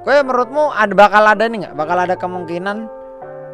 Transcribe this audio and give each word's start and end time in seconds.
Kowe 0.00 0.16
menurutmu 0.24 0.72
ada 0.72 0.92
bakal 0.96 1.24
ada 1.24 1.44
nih 1.44 1.64
nggak? 1.64 1.74
Bakal 1.76 1.96
ada 2.08 2.14
kemungkinan 2.16 2.88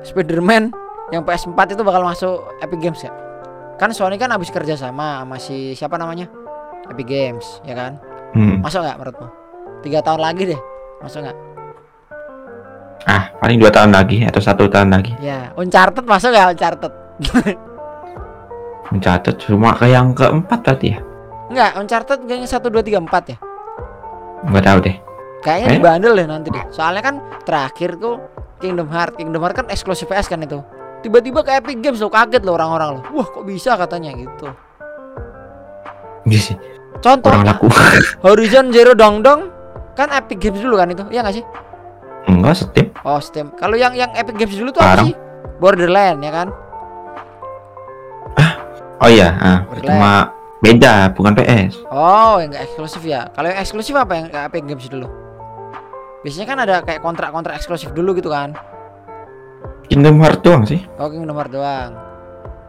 Spider-Man 0.07 0.71
yang 1.15 1.23
PS4 1.23 1.75
itu 1.75 1.83
bakal 1.83 2.03
masuk 2.07 2.43
Epic 2.63 2.79
Games 2.83 3.03
ya? 3.03 3.11
Kan 3.79 3.91
Sony 3.95 4.19
kan 4.19 4.31
habis 4.31 4.51
kerja 4.51 4.79
sama 4.79 5.23
sama 5.23 5.37
si 5.39 5.75
siapa 5.75 5.99
namanya? 5.99 6.31
Epic 6.91 7.07
Games, 7.07 7.63
ya 7.67 7.75
kan? 7.75 7.99
Hmm. 8.35 8.63
Masuk 8.63 8.83
nggak 8.83 8.99
menurutmu? 8.99 9.29
Tiga 9.83 10.03
tahun 10.03 10.23
lagi 10.23 10.43
deh, 10.55 10.61
masuk 11.03 11.27
nggak? 11.27 11.39
Ah, 13.07 13.31
paling 13.39 13.59
dua 13.63 13.71
tahun 13.71 13.95
lagi 13.95 14.27
atau 14.27 14.43
satu 14.43 14.67
tahun 14.67 14.91
lagi. 14.91 15.15
Ya, 15.23 15.51
Uncharted 15.55 16.07
masuk 16.07 16.31
nggak 16.35 16.59
Uncharted? 16.59 16.93
Mencatat 18.95 19.35
cuma 19.43 19.75
ke 19.75 19.91
yang 19.91 20.15
keempat 20.15 20.63
berarti 20.63 20.95
ya? 20.95 20.99
Enggak, 21.51 21.71
Uncharted 21.79 22.19
kayaknya 22.27 22.49
satu 22.51 22.71
dua 22.71 22.83
tiga 22.87 23.03
empat 23.03 23.35
ya. 23.35 23.39
Nggak 24.45 24.65
tahu 24.65 24.79
deh. 24.85 24.97
Kayaknya 25.41 25.67
Eh? 25.67 25.75
dibandel 25.79 26.13
deh 26.13 26.27
nanti 26.27 26.49
deh. 26.53 26.65
Soalnya 26.69 27.03
kan 27.03 27.15
terakhir 27.47 27.97
tuh 27.97 28.21
Kingdom 28.59 28.89
Heart, 28.89 29.17
Kingdom 29.17 29.41
Heart 29.41 29.57
kan 29.65 29.67
eksklusif 29.71 30.09
PS 30.09 30.29
kan 30.29 30.43
itu. 30.43 30.61
Tiba-tiba 31.01 31.41
ke 31.41 31.57
Epic 31.57 31.79
Games 31.81 32.01
lo 32.03 32.11
kaget 32.11 32.43
loh 32.43 32.57
orang-orang 32.59 32.99
lo. 32.99 33.01
Wah 33.15 33.27
kok 33.29 33.45
bisa 33.47 33.79
katanya 33.79 34.11
gitu. 34.13 34.49
Iya 36.27 36.41
sih. 36.43 36.57
Contoh 36.99 37.31
Kurang 37.31 37.47
laku. 37.47 37.69
Horizon 38.27 38.75
Zero 38.75 38.97
Dawn 38.97 39.23
Dong 39.23 39.53
kan 39.95 40.11
Epic 40.11 40.41
Games 40.43 40.59
dulu 40.59 40.77
kan 40.77 40.91
itu, 40.91 41.05
iya 41.09 41.23
nggak 41.23 41.37
sih? 41.39 41.45
Enggak 42.27 42.59
Steam. 42.59 42.87
Oh 43.07 43.21
Steam. 43.23 43.55
Kalau 43.55 43.79
yang 43.79 43.95
yang 43.95 44.11
Epic 44.13 44.35
Games 44.35 44.57
dulu 44.59 44.75
tuh 44.75 44.83
apa 44.83 45.07
sih? 45.07 45.15
Borderland 45.57 46.21
ya 46.21 46.33
kan? 46.35 46.49
Oh 48.97 49.13
iya, 49.13 49.29
ah, 49.37 49.59
cuma 49.85 50.33
beda, 50.65 51.13
bukan 51.13 51.33
PS. 51.37 51.85
Oh 51.93 52.41
yang 52.41 52.53
nggak 52.53 52.65
eksklusif 52.73 53.03
ya. 53.05 53.29
Kalau 53.33 53.47
yang 53.53 53.59
eksklusif 53.61 53.95
apa 53.97 54.13
yang 54.17 54.27
kayak 54.33 54.45
Epic 54.53 54.63
Games 54.65 54.87
dulu? 54.89 55.09
Biasanya 56.25 56.47
kan 56.49 56.59
ada 56.65 56.77
kayak 56.83 57.01
kontrak-kontrak 57.05 57.55
eksklusif 57.61 57.93
dulu 57.93 58.17
gitu 58.17 58.33
kan? 58.33 58.57
Kingdom 59.87 60.19
Hearts 60.19 60.43
doang 60.43 60.67
sih. 60.67 60.83
Oh 60.99 61.07
Kingdom 61.07 61.37
Hearts 61.39 61.55
doang. 61.55 62.07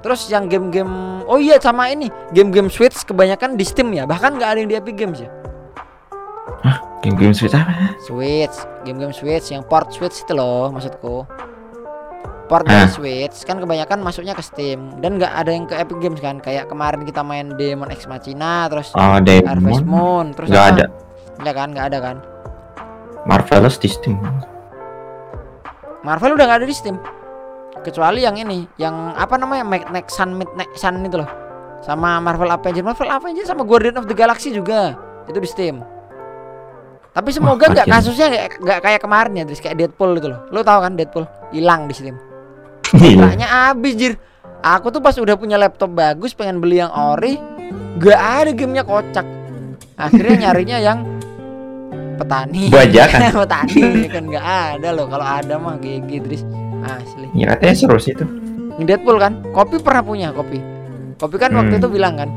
Terus 0.05 0.29
yang 0.29 0.45
game-game 0.45 1.25
Oh 1.25 1.41
iya 1.41 1.57
sama 1.57 1.89
ini 1.89 2.07
Game-game 2.29 2.69
Switch 2.69 3.01
kebanyakan 3.01 3.57
di 3.57 3.65
Steam 3.65 3.89
ya 3.91 4.05
Bahkan 4.05 4.37
nggak 4.37 4.49
ada 4.53 4.59
yang 4.61 4.69
di 4.69 4.77
Epic 4.77 4.93
Games 4.93 5.19
ya 5.19 5.29
Game-game 7.01 7.33
Switch 7.33 7.57
apa? 7.57 7.97
Switch 8.05 8.55
Game-game 8.85 9.09
Switch 9.11 9.49
Yang 9.49 9.65
port 9.65 9.89
Switch 9.89 10.21
itu 10.21 10.33
loh 10.37 10.69
maksudku 10.69 11.25
Port 12.47 12.63
dari 12.63 12.83
Ah. 12.83 12.89
Switch 12.89 13.43
Kan 13.43 13.59
kebanyakan 13.59 13.99
masuknya 13.99 14.31
ke 14.31 14.41
Steam. 14.41 14.97
Dan 14.97 15.19
nggak 15.19 15.31
ada 15.31 15.51
yang 15.51 15.67
ke 15.67 15.75
Epic 15.75 15.99
Games 15.99 16.17
kan? 16.17 16.39
Kayak 16.39 16.67
kemarin 16.67 17.03
kita 17.03 17.21
main 17.21 17.53
Demon 17.53 17.91
X 17.91 18.07
Machina 18.07 18.65
Terus 18.67 18.95
Oh, 18.95 19.19
Harvest. 19.19 19.83
Moon 19.83 20.31
Terus 20.31 20.47
Nggak 20.47 20.63
apa? 20.63 20.73
ada. 20.73 20.85
Nggak 21.37 21.53
kan? 21.53 21.67
Nggak 21.75 21.85
ada 21.85 21.99
kan? 21.99 22.17
Marvelous 23.23 23.75
di 23.75 23.91
Steam. 23.91 24.15
Marvel 26.01 26.33
udah 26.33 26.45
nggak 26.47 26.59
ada 26.63 26.67
di 26.67 26.75
Steam. 26.75 26.95
Kecuali 27.77 28.23
yang 28.23 28.35
ini 28.35 28.63
yang 28.75 29.11
apa 29.13 29.35
namanya? 29.35 29.63
Magnetic 29.63 30.07
Sun 30.07 30.33
Midnight 30.33 30.71
Sun 30.73 31.03
itu 31.03 31.19
loh. 31.19 31.29
Sama 31.83 32.17
Marvel 32.17 32.47
Avengers. 32.47 32.83
Marvel 32.83 33.11
Avengers 33.11 33.47
sama 33.47 33.67
Guardian 33.67 33.99
of 33.99 34.07
the 34.07 34.15
Galaxy 34.15 34.49
juga. 34.49 34.95
Itu 35.27 35.37
di 35.37 35.47
Steam. 35.47 35.83
Tapi 37.11 37.29
semoga 37.33 37.67
nggak 37.67 37.85
kasusnya 37.85 38.27
nggak 38.55 38.79
kayak 38.79 39.01
kemarin 39.01 39.35
ya 39.35 39.43
Dris. 39.43 39.59
Kayak 39.59 39.77
Deadpool 39.77 40.15
itu 40.15 40.29
loh. 40.29 40.47
Lo 40.49 40.63
tau 40.63 40.79
kan 40.79 40.95
Deadpool? 40.95 41.27
Hilang 41.51 41.87
di 41.87 41.95
Steam 41.95 42.15
Kontraknya 42.91 43.47
habis 43.47 43.93
jir. 43.95 44.13
Aku 44.57 44.89
tuh 44.89 44.99
pas 44.99 45.13
udah 45.13 45.37
punya 45.37 45.55
laptop 45.55 45.93
bagus 45.93 46.33
pengen 46.33 46.57
beli 46.57 46.81
yang 46.81 46.89
ori 46.89 47.37
nggak 47.97 48.19
ada 48.19 48.51
gamenya 48.51 48.83
kocak. 48.83 49.25
Akhirnya 49.95 50.49
nyarinya 50.49 50.77
yang 50.77 50.99
petani. 52.17 52.69
Bajakan. 52.73 53.31
petani 53.45 53.81
kan 54.09 54.23
nggak 54.25 54.45
ada 54.45 54.89
loh. 54.91 55.05
Kalau 55.07 55.25
ada 55.25 55.55
mah 55.57 55.77
GG 55.77 56.09
Dris 56.21 56.43
asli. 56.83 57.27
Ya 57.33 57.53
katanya 57.53 57.75
seru 57.75 57.97
sih 57.97 58.13
itu. 58.13 58.25
Deadpool 58.77 59.17
kan? 59.17 59.41
Kopi 59.51 59.81
pernah 59.81 60.05
punya 60.05 60.29
kopi. 60.29 60.61
Kopi 61.17 61.35
kan 61.37 61.49
waktu 61.53 61.77
Hmm. 61.77 61.81
itu 61.81 61.89
bilang 61.89 62.13
kan? 62.13 62.29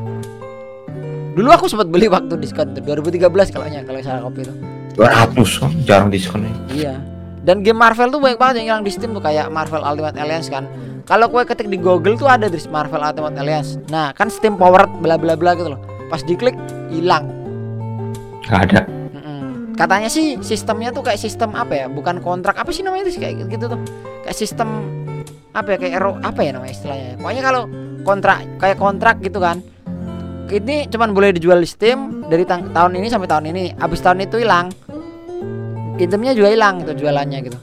Dulu 1.37 1.49
aku 1.53 1.69
sempat 1.69 1.87
beli 1.87 2.09
waktu 2.09 2.37
diskon 2.37 2.73
tuh 2.73 2.83
2013 2.83 3.53
kalau 3.53 3.69
kalau 3.69 4.01
salah 4.01 4.23
kopi 4.25 4.41
itu. 4.45 4.55
200 4.99 5.61
kan 5.63 5.71
jarang 5.87 6.09
diskonnya. 6.11 6.51
iya 6.73 6.99
dan 7.47 7.65
game 7.65 7.81
Marvel 7.81 8.13
tuh 8.13 8.21
banyak 8.21 8.39
banget 8.39 8.55
yang 8.63 8.67
hilang 8.75 8.85
di 8.85 8.93
Steam 8.93 9.17
tuh 9.17 9.25
kayak 9.25 9.49
Marvel 9.49 9.81
Ultimate 9.81 10.17
Alliance 10.17 10.49
kan 10.53 10.69
kalau 11.09 11.27
kue 11.33 11.43
ketik 11.43 11.67
di 11.67 11.81
Google 11.81 12.15
tuh 12.15 12.29
ada 12.29 12.47
Dris 12.47 12.69
Marvel 12.69 13.01
Ultimate 13.01 13.37
Alliance 13.41 13.81
nah 13.89 14.13
kan 14.13 14.29
Steam 14.29 14.61
powered 14.61 14.91
bla 15.01 15.17
bla 15.17 15.35
bla 15.35 15.57
gitu 15.57 15.73
loh 15.73 15.81
pas 16.13 16.21
diklik 16.25 16.55
hilang 16.91 17.41
Nggak 18.51 18.63
ada. 18.67 18.81
Katanya 19.79 20.11
sih 20.13 20.37
sistemnya 20.45 20.93
tuh 20.93 21.07
kayak 21.07 21.17
sistem 21.23 21.57
apa 21.57 21.73
ya? 21.73 21.87
Bukan 21.87 22.21
kontrak 22.21 22.59
apa 22.59 22.69
sih 22.75 22.85
namanya 22.85 23.09
itu 23.09 23.23
kayak 23.23 23.49
gitu 23.49 23.65
tuh. 23.71 23.81
Kayak 24.27 24.37
sistem 24.37 24.69
apa 25.55 25.73
ya 25.73 25.77
kayak 25.81 25.95
ero 25.97 26.19
apa 26.21 26.41
ya 26.43 26.51
namanya 26.59 26.75
istilahnya. 26.75 27.17
Pokoknya 27.17 27.43
kalau 27.47 27.63
kontrak 28.05 28.39
kayak 28.61 28.77
kontrak 28.77 29.17
gitu 29.25 29.39
kan. 29.41 29.63
Ini 30.51 30.91
cuman 30.91 31.15
boleh 31.15 31.31
dijual 31.31 31.63
di 31.63 31.69
Steam 31.71 32.27
dari 32.27 32.43
tahun 32.45 32.93
ini 32.99 33.07
sampai 33.07 33.31
tahun 33.31 33.55
ini. 33.55 33.79
Abis 33.79 34.03
tahun 34.03 34.27
itu 34.27 34.43
hilang. 34.43 34.75
Itemnya 36.01 36.33
juga 36.33 36.49
hilang 36.49 36.81
gitu 36.81 37.05
jualannya 37.05 37.39
gitu. 37.45 37.59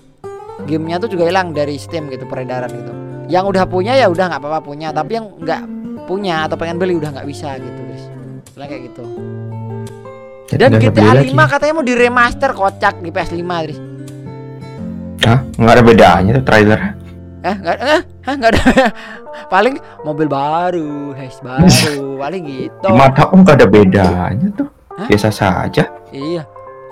Gamenya 0.70 0.98
tuh 1.02 1.10
juga 1.10 1.26
hilang 1.26 1.54
dari 1.54 1.78
Steam 1.82 2.10
gitu 2.14 2.30
peredaran 2.30 2.70
gitu. 2.70 2.94
Yang 3.28 3.46
udah 3.56 3.64
punya 3.66 3.94
ya 3.98 4.08
udah 4.08 4.30
nggak 4.30 4.42
apa-apa 4.42 4.62
punya, 4.62 4.94
tapi 4.94 5.18
yang 5.18 5.28
nggak 5.42 5.62
punya 6.06 6.46
atau 6.46 6.56
pengen 6.56 6.78
beli 6.78 6.96
udah 6.96 7.12
nggak 7.12 7.28
bisa 7.28 7.58
gitu 7.58 7.80
guys. 7.84 8.06
Istilahnya 8.48 8.70
kayak 8.72 8.84
gitu. 8.94 9.04
Jadi 10.48 10.62
Dan 10.64 10.70
nggak 10.72 10.84
GTA 10.86 11.04
beli 11.12 11.28
5 11.28 11.36
lagi. 11.36 11.52
katanya 11.52 11.74
mau 11.76 11.86
diremaster 11.86 12.52
kocak 12.56 12.96
di 13.04 13.10
PS5, 13.12 13.42
Dris. 13.68 13.80
Hah? 15.28 15.40
Nggak 15.60 15.74
ada 15.76 15.84
bedanya 15.84 16.32
tuh 16.40 16.46
trailer. 16.48 16.80
Eh, 17.44 17.56
enggak 17.56 17.76
eh, 17.80 18.02
hah, 18.26 18.34
nggak 18.34 18.52
ada. 18.56 18.64
Paling 19.54 19.76
mobil 20.02 20.28
baru, 20.28 21.14
hash 21.14 21.40
baru, 21.46 22.18
paling 22.24 22.44
gitu. 22.44 22.90
Mata 22.90 23.30
om 23.30 23.46
nggak 23.46 23.62
ada 23.62 23.68
bedanya 23.70 24.48
tuh. 24.58 24.68
Hah? 24.98 25.06
Biasa 25.06 25.30
saja. 25.30 25.84
Iya. 26.10 26.42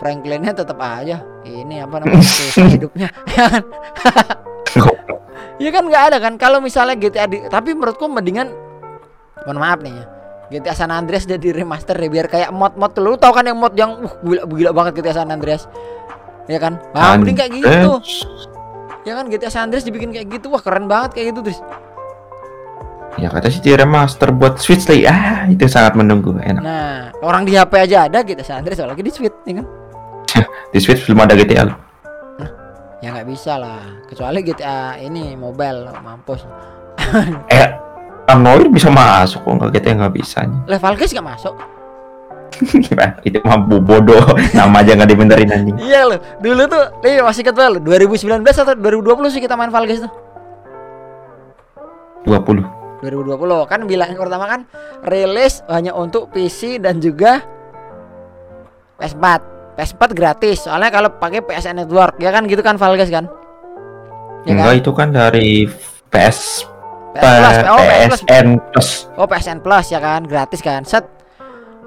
Franklinnya 0.02 0.52
tetap 0.52 0.78
aja. 0.82 1.24
Ini 1.46 1.86
apa 1.86 2.04
namanya? 2.04 2.26
hidupnya. 2.76 3.08
Ya 3.32 3.46
kan? 3.50 3.64
Iya 5.56 5.72
kan 5.72 5.88
nggak 5.88 6.04
ada 6.12 6.18
kan 6.20 6.34
kalau 6.36 6.60
misalnya 6.60 7.00
GTA 7.00 7.32
di, 7.32 7.40
tapi 7.48 7.72
menurutku 7.72 8.12
mendingan 8.12 8.52
mohon 9.48 9.56
maaf 9.56 9.80
nih 9.80 9.96
ya. 9.96 10.06
GTA 10.46 10.76
San 10.78 10.92
Andreas 10.92 11.24
jadi 11.26 11.56
remaster 11.56 11.96
deh 11.96 12.12
biar 12.12 12.28
kayak 12.30 12.52
mod-mod 12.54 12.94
lu 13.02 13.16
tau 13.18 13.34
kan 13.34 13.48
yang 13.48 13.58
mod 13.58 13.74
yang 13.74 13.98
uh 14.04 14.14
gila, 14.22 14.46
gila 14.46 14.72
banget 14.76 15.02
GTA 15.02 15.24
San 15.24 15.32
Andreas. 15.32 15.66
Ya 16.46 16.60
kan? 16.62 16.78
Wah, 16.94 17.18
mending 17.18 17.40
kayak 17.40 17.52
gitu. 17.56 17.92
Ya 19.08 19.18
kan 19.18 19.26
GTA 19.32 19.50
San 19.50 19.72
Andreas 19.72 19.88
dibikin 19.88 20.14
kayak 20.14 20.28
gitu. 20.28 20.54
Wah, 20.54 20.62
keren 20.62 20.86
banget 20.86 21.18
kayak 21.18 21.34
gitu, 21.34 21.40
Tris. 21.50 21.60
Ya 23.16 23.32
kata 23.32 23.48
sih 23.48 23.64
di 23.64 23.72
remaster 23.74 24.30
buat 24.30 24.60
Switch 24.62 24.86
lagi. 24.86 25.08
Ah, 25.08 25.48
itu 25.50 25.66
sangat 25.66 25.98
menunggu. 25.98 26.36
Enak. 26.38 26.62
Nah, 26.62 27.10
orang 27.24 27.48
di 27.48 27.56
HP 27.58 27.74
aja 27.80 28.06
ada 28.06 28.22
GTA 28.22 28.46
San 28.46 28.62
Andreas 28.62 28.78
apalagi 28.78 29.02
di 29.02 29.10
Switch, 29.10 29.34
ya 29.48 29.64
kan? 29.64 29.66
Di 30.74 30.80
Switch 30.84 31.04
belum 31.08 31.24
ada 31.24 31.34
GTA. 31.36 31.64
loh. 31.68 31.78
Ya 33.04 33.14
nggak 33.14 33.28
bisa 33.30 33.60
lah. 33.60 33.82
Kecuali 34.10 34.42
GTA 34.42 34.98
ini 35.00 35.38
mobile 35.38 35.94
mampus. 36.02 36.44
Eh, 37.54 37.68
Android 38.26 38.74
bisa 38.74 38.90
masuk 38.90 39.46
kok 39.46 39.54
nggak 39.62 39.72
GTA 39.78 39.94
nggak 40.02 40.14
bisa. 40.16 40.48
Level 40.66 40.94
guys 40.98 41.14
nggak 41.14 41.30
masuk. 41.38 41.56
itu 43.28 43.38
mah 43.44 43.60
bu- 43.62 43.84
bodoh. 43.84 44.24
Nama 44.58 44.76
aja 44.82 44.96
nggak 44.96 45.10
dibenerin 45.12 45.52
anjing. 45.52 45.78
Iya 45.78 46.08
loh. 46.08 46.20
Dulu 46.40 46.62
tuh, 46.66 46.84
nih 47.04 47.22
masih 47.22 47.44
loh, 47.46 47.82
2019 47.84 48.42
atau 48.42 48.74
2020 48.74 49.34
sih 49.36 49.42
kita 49.44 49.54
main 49.60 49.70
Fall 49.70 49.86
Guys 49.86 50.02
tuh. 50.02 50.14
20. 52.26 53.04
2020 53.06 53.70
kan 53.70 53.86
bilang 53.86 54.10
yang 54.10 54.18
pertama 54.18 54.46
kan 54.50 54.62
rilis 55.06 55.62
hanya 55.70 55.94
untuk 55.94 56.34
PC 56.34 56.82
dan 56.82 56.98
juga 56.98 57.46
PS4. 58.98 59.55
PS4 59.76 60.12
gratis. 60.16 60.68
Soalnya 60.68 60.90
kalau 60.90 61.12
pakai 61.16 61.44
PSN 61.44 61.84
Network 61.84 62.20
ya 62.20 62.32
kan 62.32 62.48
gitu 62.48 62.64
kan 62.64 62.80
Fall 62.80 62.96
Guys 62.96 63.12
kan? 63.12 63.28
Ya 64.48 64.56
Enggak 64.56 64.72
kan? 64.72 64.80
itu 64.80 64.92
kan 64.96 65.08
dari 65.12 65.50
PS 66.10 66.66
PS 67.16 67.24
Plus, 67.24 67.58
oh. 67.72 67.80
PSN 67.80 68.48
Plus. 68.72 68.90
Oh 69.16 69.28
PSN 69.28 69.60
Plus 69.64 69.86
ya 69.92 70.00
kan 70.04 70.28
gratis 70.28 70.60
kan 70.60 70.84
set 70.84 71.16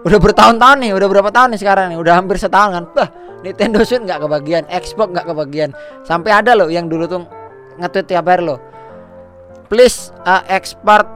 udah 0.06 0.18
bertahun-tahun 0.22 0.78
nih 0.78 0.90
udah 0.94 1.08
berapa 1.10 1.30
tahun 1.34 1.54
nih 1.54 1.60
sekarang 1.60 1.86
nih 1.90 1.98
udah 1.98 2.14
hampir 2.22 2.38
setahun 2.38 2.70
kan 2.70 2.84
bah 2.94 3.08
Nintendo 3.42 3.82
Switch 3.82 4.02
nggak 4.02 4.22
kebagian 4.22 4.64
Xbox 4.70 5.08
nggak 5.10 5.26
kebagian 5.26 5.70
sampai 6.06 6.30
ada 6.30 6.54
loh 6.54 6.70
yang 6.70 6.86
dulu 6.86 7.04
tuh 7.10 7.26
nge-tweet 7.82 8.06
tiap 8.06 8.30
hari 8.30 8.46
loh 8.46 8.62
please 9.66 10.14
uh, 10.22 10.42
export 10.46 11.06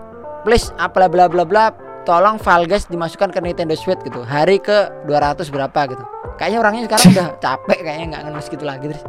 please 0.42 0.74
uh, 0.82 0.90
bla 0.90 1.06
bla 1.06 1.30
bla 1.30 1.46
bla 1.46 1.70
tolong 2.02 2.42
file 2.42 2.66
guys 2.66 2.90
dimasukkan 2.90 3.30
ke 3.30 3.38
Nintendo 3.38 3.78
Switch 3.78 4.02
gitu 4.02 4.26
hari 4.26 4.58
ke 4.58 4.90
200 5.06 5.46
berapa 5.54 5.80
gitu 5.94 6.04
kayaknya 6.36 6.58
orangnya 6.60 6.82
sekarang 6.88 7.06
udah 7.14 7.28
capek 7.38 7.78
kayaknya 7.84 8.06
nggak 8.12 8.22
ngenes 8.28 8.46
gitu 8.48 8.64
lagi 8.64 8.84
terus 8.90 9.04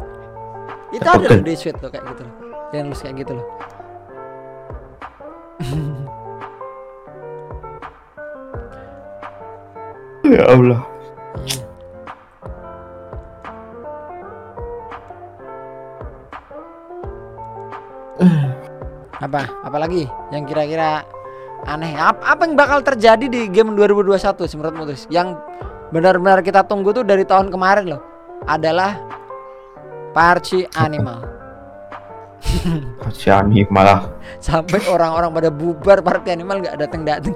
itu 0.93 1.07
aja 1.09 1.25
loh 1.25 1.41
di 1.41 1.53
sweet 1.57 1.77
loh 1.81 1.89
kayak 1.89 2.05
gitu 2.13 2.21
loh. 2.21 2.35
Yang 2.69 2.81
ngenes 2.85 3.01
kayak 3.01 3.15
gitu 3.25 3.31
loh. 3.33 3.47
Ya 10.23 10.39
Allah. 10.47 10.79
Hmm. 18.23 18.55
Apa? 19.19 19.51
Apalagi 19.67 20.07
yang 20.31 20.47
kira-kira 20.47 21.03
aneh? 21.67 21.91
Apa, 21.99 22.23
apa 22.23 22.41
yang 22.47 22.55
bakal 22.55 22.79
terjadi 22.87 23.27
di 23.27 23.51
game 23.51 23.75
2021 23.75 24.47
sih 24.47 24.55
menurutmu 24.55 24.83
terus 24.87 25.03
yang 25.11 25.35
benar-benar 25.93 26.41
kita 26.41 26.65
tunggu 26.65 26.89
tuh 26.89 27.05
dari 27.05 27.21
tahun 27.23 27.53
kemarin 27.53 27.93
loh. 27.93 28.01
Adalah 28.49 28.97
Parci 30.11 30.65
Animal. 30.73 31.21
Si 33.13 33.27
Ani 33.31 33.63
malah 33.71 34.07
Sampai 34.39 34.83
orang-orang 34.87 35.31
pada 35.31 35.49
bubar 35.53 36.01
Parci 36.01 36.33
Animal 36.33 36.59
nggak 36.59 36.75
datang-datang. 36.81 37.33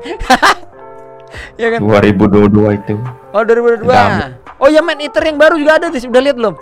ya 1.61 1.67
kan? 1.71 1.79
2022 1.79 2.79
itu. 2.81 2.95
Oh 3.31 3.43
2022. 3.45 3.87
Dam- 3.87 4.35
Oh 4.57 4.65
ya 4.73 4.81
Man 4.81 4.97
Eater 4.97 5.21
yang 5.21 5.37
baru 5.37 5.53
juga 5.61 5.77
ada 5.77 5.93
Tris. 5.93 6.09
Udah 6.09 6.17
lihat 6.17 6.33
belum? 6.33 6.57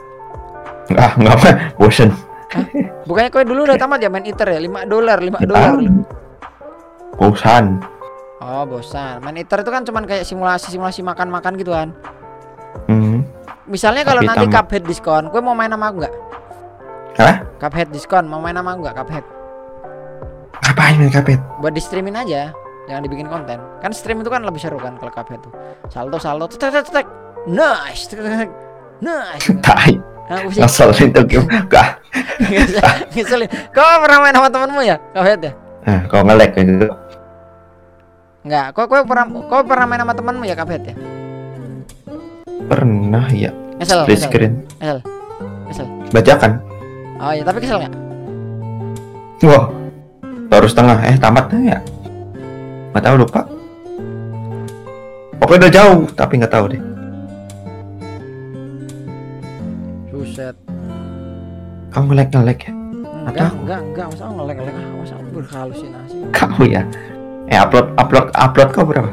Ah, 0.99 1.15
nggak 1.15 1.33
apa, 1.39 1.49
bosen. 1.79 2.11
Bukannya 3.07 3.31
kowe 3.31 3.43
dulu 3.47 3.63
udah 3.63 3.79
tamat 3.79 4.03
ya 4.03 4.11
Man 4.11 4.27
Eater 4.27 4.51
ya? 4.51 4.59
5 4.59 4.83
dolar, 4.83 5.17
5 5.23 5.47
dolar. 5.47 5.79
Bosan. 7.15 7.79
Oh 8.39 8.67
bosan. 8.67 9.23
Man 9.23 9.39
Eater 9.39 9.63
itu 9.63 9.71
kan 9.71 9.87
cuman 9.87 10.03
kayak 10.03 10.27
simulasi-simulasi 10.27 10.99
makan-makan 11.01 11.55
gitu 11.55 11.71
kan. 11.71 11.95
Hmm. 12.91 13.23
Misalnya 13.65 14.03
kalau 14.03 14.21
nanti. 14.21 14.45
Cuphead 14.45 14.83
diskon, 14.85 15.31
gue 15.31 15.41
mau 15.41 15.55
main 15.55 15.71
sama 15.71 15.89
aku 15.89 16.03
nggak? 16.03 16.15
Hah? 17.15 17.35
Cuphead 17.57 17.89
diskon, 17.89 18.27
mau 18.27 18.43
main 18.43 18.53
sama 18.53 18.75
aku 18.75 18.81
nggak 18.85 18.97
Cuphead? 18.99 19.25
Ngapain 20.61 20.95
main 20.99 21.11
kapet? 21.11 21.39
Buat 21.63 21.73
di 21.73 21.81
streamin 21.81 22.15
aja, 22.15 22.51
jangan 22.85 23.01
dibikin 23.01 23.25
konten. 23.25 23.57
Kan 23.79 23.95
stream 23.95 24.19
itu 24.19 24.29
kan 24.29 24.43
lebih 24.43 24.59
seru 24.59 24.77
kan 24.77 24.99
kalau 24.99 25.11
Cuphead 25.15 25.39
tuh. 25.41 25.53
Salto 25.87 26.19
salto, 26.19 26.45
tek 26.51 26.75
tek 26.75 26.85
tek, 26.91 27.07
nice, 27.47 28.05
tek, 28.11 28.51
nice. 28.99 29.47
Tai, 29.65 29.95
Nah, 30.25 30.41
pusing. 30.41 30.61
ngeselin 30.65 31.09
tuh 31.13 31.23
game. 31.23 31.45
Gak. 31.69 32.01
Ngeselin. 33.13 33.45
Kau 33.69 33.85
pernah 34.01 34.25
main 34.25 34.33
sama 34.33 34.49
temenmu 34.49 34.81
ya? 34.81 34.97
Cuphead 35.13 35.41
ya? 35.41 35.53
Nah, 35.85 35.99
kalau 36.09 36.23
nge-lag 36.25 36.49
gitu. 36.57 36.89
Enggak, 38.45 38.77
kau 38.77 38.85
kau 38.85 39.01
pernah 39.09 39.25
kau 39.49 39.61
pernah 39.65 39.85
main 39.89 40.01
sama 40.05 40.13
temenmu 40.13 40.45
ya 40.45 40.53
Cuphead 40.53 40.83
ya? 40.85 40.95
Pernah 42.69 43.25
ya. 43.33 43.49
Kesel, 43.81 44.05
Split 44.05 44.17
kesel, 44.21 44.29
screen. 44.29 44.53
kesel, 44.77 44.99
kesel. 45.65 45.85
Bajakan. 46.13 46.51
Oh 47.17 47.33
iya, 47.33 47.41
tapi 47.41 47.57
kesel 47.65 47.81
nggak? 47.81 47.93
Wah. 49.49 49.65
Baru 50.45 50.67
setengah. 50.69 50.97
Eh, 51.09 51.17
tamatnya 51.17 51.59
ya. 51.73 51.79
Nggak 52.93 53.03
tahu 53.03 53.15
lupa. 53.25 53.41
Pokoknya 55.41 55.65
udah 55.65 55.73
jauh, 55.73 56.01
tapi 56.13 56.33
nggak 56.37 56.53
tahu 56.53 56.65
deh. 56.69 56.81
Buset. 60.13 60.55
Kamu 61.89 62.13
nge-lag 62.13 62.29
nge-lag 62.29 62.59
ya? 62.61 62.71
Enggak, 63.25 63.51
enggak, 63.57 63.79
enggak, 63.81 64.05
masa 64.13 64.23
ngelek 64.29 64.55
ngelek 64.61 64.75
ah, 64.77 64.93
masa 65.01 65.15
berhalusinasi. 65.33 66.17
Kamu 66.29 66.63
ya. 66.69 66.85
Eh, 67.45 67.57
upload 67.61 67.93
upload 68.01 68.27
upload 68.33 68.69
kau 68.73 68.85
berapa? 68.85 69.11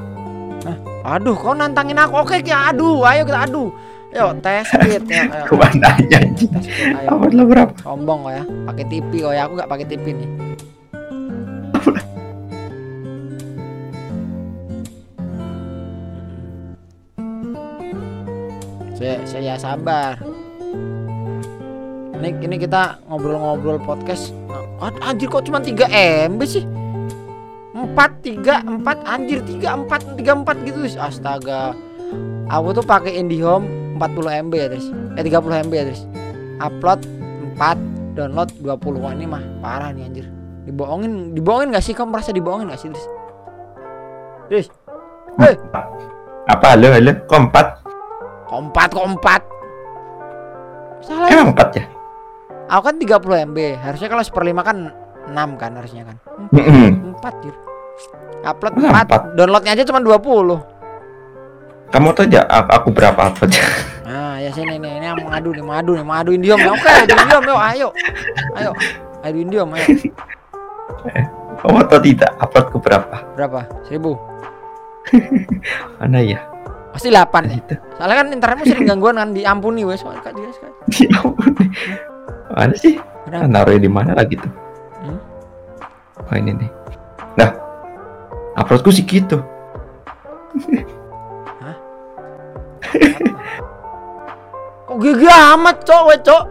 Aduh, 1.02 1.34
kau 1.36 1.52
nantangin 1.52 1.98
aku. 1.98 2.24
Oke, 2.24 2.40
kita 2.40 2.72
adu. 2.72 3.02
Ayo 3.04 3.26
kita 3.26 3.44
adu. 3.44 3.74
Yuk, 4.12 4.38
tes 4.40 4.64
speed. 4.70 5.02
Ayo. 5.10 5.44
Kau 5.50 5.60
anjing. 5.60 6.08
Tes 6.08 6.64
speed, 6.64 6.94
ayo. 6.96 7.08
Upload 7.12 7.32
lo 7.36 7.44
berapa? 7.44 7.72
Sombong 7.82 8.24
kok 8.24 8.32
ya. 8.32 8.44
Pakai 8.70 8.84
TV 8.88 9.10
kok 9.20 9.34
ya. 9.34 9.42
Aku 9.44 9.52
nggak 9.58 9.70
pakai 9.70 9.86
TV 9.90 10.04
nih. 10.16 10.30
Saya, 18.96 19.16
saya 19.26 19.54
sabar. 19.58 20.14
Ini 22.22 22.38
ini 22.38 22.56
kita 22.56 23.02
ngobrol-ngobrol 23.10 23.82
podcast. 23.82 24.30
Anjir 25.02 25.26
kok 25.26 25.42
cuma 25.42 25.58
3 25.58 26.30
MB 26.30 26.40
sih? 26.46 26.62
4 27.72 27.96
3 28.20 28.84
4 28.84 28.84
anjir 29.08 29.40
3 29.40 29.88
4 29.88 30.20
3 30.20 30.44
4 30.44 30.66
gitu. 30.68 30.78
Astaga. 31.00 31.72
Aku 32.52 32.76
tuh 32.76 32.84
pakai 32.84 33.16
IndiHome 33.16 33.96
40 33.96 34.48
MB 34.48 34.52
ya, 34.52 34.68
Tris. 34.68 34.86
Eh 35.16 35.24
30 35.24 35.64
MB 35.68 35.72
ya, 35.72 35.84
Tris. 35.88 36.02
Upload 36.60 37.00
4, 37.56 38.16
download 38.18 38.50
20. 38.60 39.00
Wah, 39.00 39.12
ini 39.16 39.24
mah 39.24 39.42
parah 39.64 39.88
nih 39.90 40.04
anjir. 40.04 40.26
Dibohongin, 40.68 41.32
dibohongin 41.32 41.72
gak 41.74 41.82
sih? 41.82 41.96
Kamu 41.96 42.12
merasa 42.12 42.30
dibohongin 42.30 42.68
gak 42.68 42.80
sih, 42.80 42.92
Tris? 42.92 43.06
Tris, 44.52 44.66
Eh. 45.40 45.56
Apa 46.44 46.76
halo 46.76 46.92
halo? 46.92 47.12
Empat? 47.24 47.80
kompat 48.52 48.92
kompat. 48.92 49.40
Salah 51.00 51.32
ya? 51.32 51.40
Emang 51.40 51.56
empat 51.56 51.68
ya? 51.72 51.84
Aku 52.68 52.82
kan 52.84 52.96
30 53.00 53.48
MB. 53.48 53.58
Harusnya 53.80 54.08
kalau 54.12 54.20
seperlima 54.20 54.60
kan 54.60 54.92
6 55.30 55.60
kan 55.60 55.70
harusnya 55.78 56.02
kan. 56.08 56.16
Mm-mm. 56.50 57.14
4 57.18 57.42
jir. 57.42 57.54
Upload 58.42 58.74
Masa 58.74 58.88
4, 58.90 59.06
empat? 59.06 59.20
downloadnya 59.38 59.72
aja 59.78 59.84
cuma 59.86 60.00
20. 60.02 61.92
Kamu 61.92 62.08
tahu 62.16 62.24
aja 62.24 62.40
aku 62.48 62.88
berapa 62.90 63.20
upload? 63.30 63.52
Nah, 64.08 64.40
ya 64.44 64.50
sini 64.50 64.80
nih, 64.80 64.92
ini 64.98 65.06
mengadu 65.20 65.52
nih, 65.52 65.62
mengadu 65.62 65.92
nih, 65.94 66.04
mengadu 66.04 66.30
Indiom 66.32 66.58
ya. 66.58 66.70
Oke, 66.72 66.88
adu 66.88 67.14
Indiom 67.14 67.42
yuk, 67.46 67.60
ayo. 67.60 67.88
Ayo. 68.56 68.70
Adu 69.22 69.38
Indiom, 69.38 69.68
ayo. 69.76 69.86
Kamu 71.62 71.78
tahu 71.86 72.00
tidak 72.02 72.30
upload 72.42 72.66
ke 72.74 72.78
berapa? 72.82 73.16
Berapa? 73.38 73.60
1000. 73.86 74.02
Mana 76.02 76.18
ya? 76.18 76.40
Pasti 76.90 77.08
8 77.08 77.22
ya. 77.46 77.56
Itu. 77.56 77.74
Soalnya 77.94 78.16
kan 78.18 78.28
internetmu 78.34 78.64
sering 78.66 78.86
gangguan 78.88 79.16
kan 79.16 79.30
diampuni 79.30 79.86
wes. 79.86 80.02
Soalnya 80.02 80.26
Kak 80.26 80.34
Dias 80.34 80.58
kan. 80.58 80.72
Ya 80.98 81.08
ampun. 81.22 81.52
Mana 82.52 82.74
sih? 82.74 82.98
Berapa? 83.30 83.46
Naruh 83.46 83.78
di 83.78 83.88
mana 83.88 84.12
lagi 84.12 84.34
tuh? 84.36 84.50
Oh 86.32 86.40
ini 86.40 86.56
nih. 86.56 86.70
Nah, 87.36 87.52
uploadku 88.56 88.88
sih 88.88 89.04
gitu. 89.04 89.44
Kok 94.88 94.96
gigi 94.96 95.28
amat, 95.28 95.76
Cok, 95.84 96.02
we, 96.08 96.16
Cok? 96.20 96.42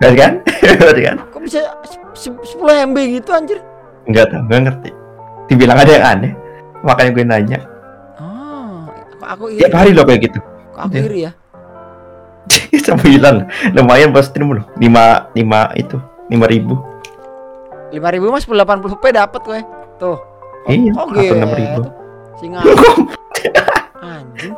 Benar 0.00 0.12
kan? 0.16 0.32
Benar 0.80 0.98
kan? 1.00 1.16
Kok 1.32 1.40
bisa 1.40 1.60
se- 1.84 2.32
se- 2.32 2.56
10 2.60 2.88
MB 2.88 2.96
gitu 3.16 3.30
anjir? 3.32 3.58
Enggak 4.04 4.32
tahu, 4.32 4.40
enggak 4.48 4.60
ngerti. 4.68 4.90
Dibilang 5.48 5.78
ada 5.80 5.90
yang 5.92 6.04
aneh. 6.06 6.32
Makanya 6.80 7.10
gue 7.12 7.24
nanya. 7.24 7.58
Oh, 8.16 8.84
aku 9.20 9.52
iri. 9.52 9.60
Tiap 9.60 9.74
hari 9.76 9.90
loh 9.92 10.04
kayak 10.04 10.28
gitu. 10.28 10.38
Kok 10.72 10.80
aku 10.80 10.94
Iya. 10.94 11.04
iri 11.04 11.20
ya? 11.24 11.32
Sampai 12.86 13.16
hilang. 13.16 13.44
Lumayan 13.72 14.12
buat 14.12 14.24
stream 14.24 14.56
loh. 14.56 14.64
5 14.76 15.32
5 15.32 15.80
itu. 15.80 15.96
5000. 17.90 18.22
5000 18.22 18.34
mas 18.34 18.44
1080p 18.46 19.04
dapat 19.10 19.40
gue. 19.42 19.60
Tuh. 19.98 20.18
Iya, 20.66 20.90
Oh, 20.94 21.06
gitu. 21.10 21.34
6000. 21.34 22.38
Singa 22.38 22.58
anjing. 24.00 24.54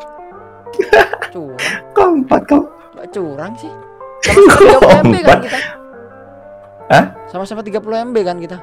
Curang, 1.32 1.58
Keempat 1.92 2.42
kau. 2.46 2.62
Mbak 2.94 3.06
curang 3.10 3.52
sih. 3.56 3.72
Sama-sama 4.22 4.70
30 4.78 5.02
MB 5.02 5.14
kan 5.18 5.26
Empat. 5.26 5.38
kita. 5.42 5.58
Hah? 6.92 7.04
Sama-sama 7.26 7.60
30 7.64 8.06
MB 8.12 8.16
kan 8.22 8.36
kita. 8.38 8.56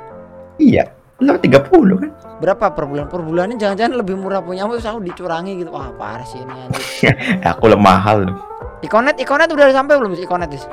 Iya. 0.57 0.83
Lo 1.19 1.35
30 1.35 1.99
kan? 1.99 2.11
Berapa 2.39 2.71
per 2.71 2.87
bulan? 2.87 3.11
Per 3.11 3.19
bulannya 3.19 3.59
jangan-jangan 3.59 3.99
lebih 3.99 4.15
murah 4.15 4.39
punya 4.39 4.63
terus 4.63 4.87
aku 4.87 5.03
dicurangi 5.03 5.59
gitu. 5.59 5.67
Wah, 5.75 5.91
parah 5.91 6.23
sih 6.23 6.39
ini 6.39 6.71
aku 7.51 7.67
lah 7.67 7.75
mahal 7.75 8.23
loh. 8.23 8.37
Ikonet, 8.79 9.19
Ikonet 9.19 9.51
udah 9.51 9.67
sampai 9.75 9.99
belum 9.99 10.15
sih 10.15 10.23
Ikonet, 10.23 10.47
Is? 10.55 10.63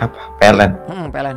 Apa? 0.00 0.16
PLN. 0.40 0.72
Hmm, 0.88 1.06
PLN. 1.12 1.36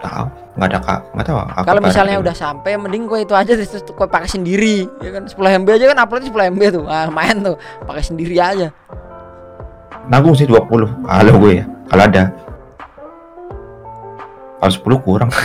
Tahu. 0.00 0.26
Enggak 0.56 0.68
ada 0.72 0.78
kak. 0.80 1.00
Enggak 1.12 1.26
tahu. 1.28 1.38
aku 1.38 1.64
Kalau 1.68 1.80
misalnya 1.84 2.16
udah 2.20 2.34
sampai 2.34 2.72
mending 2.80 3.04
gue 3.04 3.18
itu 3.24 3.34
aja 3.36 3.52
terus 3.52 3.70
gue 3.84 4.08
pakai 4.08 4.28
sendiri. 4.28 4.88
Ya 5.04 5.10
kan 5.12 5.28
10 5.28 5.60
MB 5.64 5.68
aja 5.76 5.84
kan 5.92 5.98
uploadnya 6.04 6.28
10 6.32 6.52
MB 6.56 6.62
tuh. 6.72 6.84
Ah, 6.88 7.08
main 7.12 7.36
tuh. 7.40 7.56
Pakai 7.84 8.02
sendiri 8.04 8.36
aja. 8.40 8.72
nanggung 10.10 10.34
sih 10.34 10.42
20 10.42 10.66
kalau 11.06 11.34
gue 11.38 11.62
ya 11.62 11.64
kalau 11.86 12.02
ada 12.02 12.34
kalau 14.58 14.72
10 14.74 15.06
kurang 15.06 15.30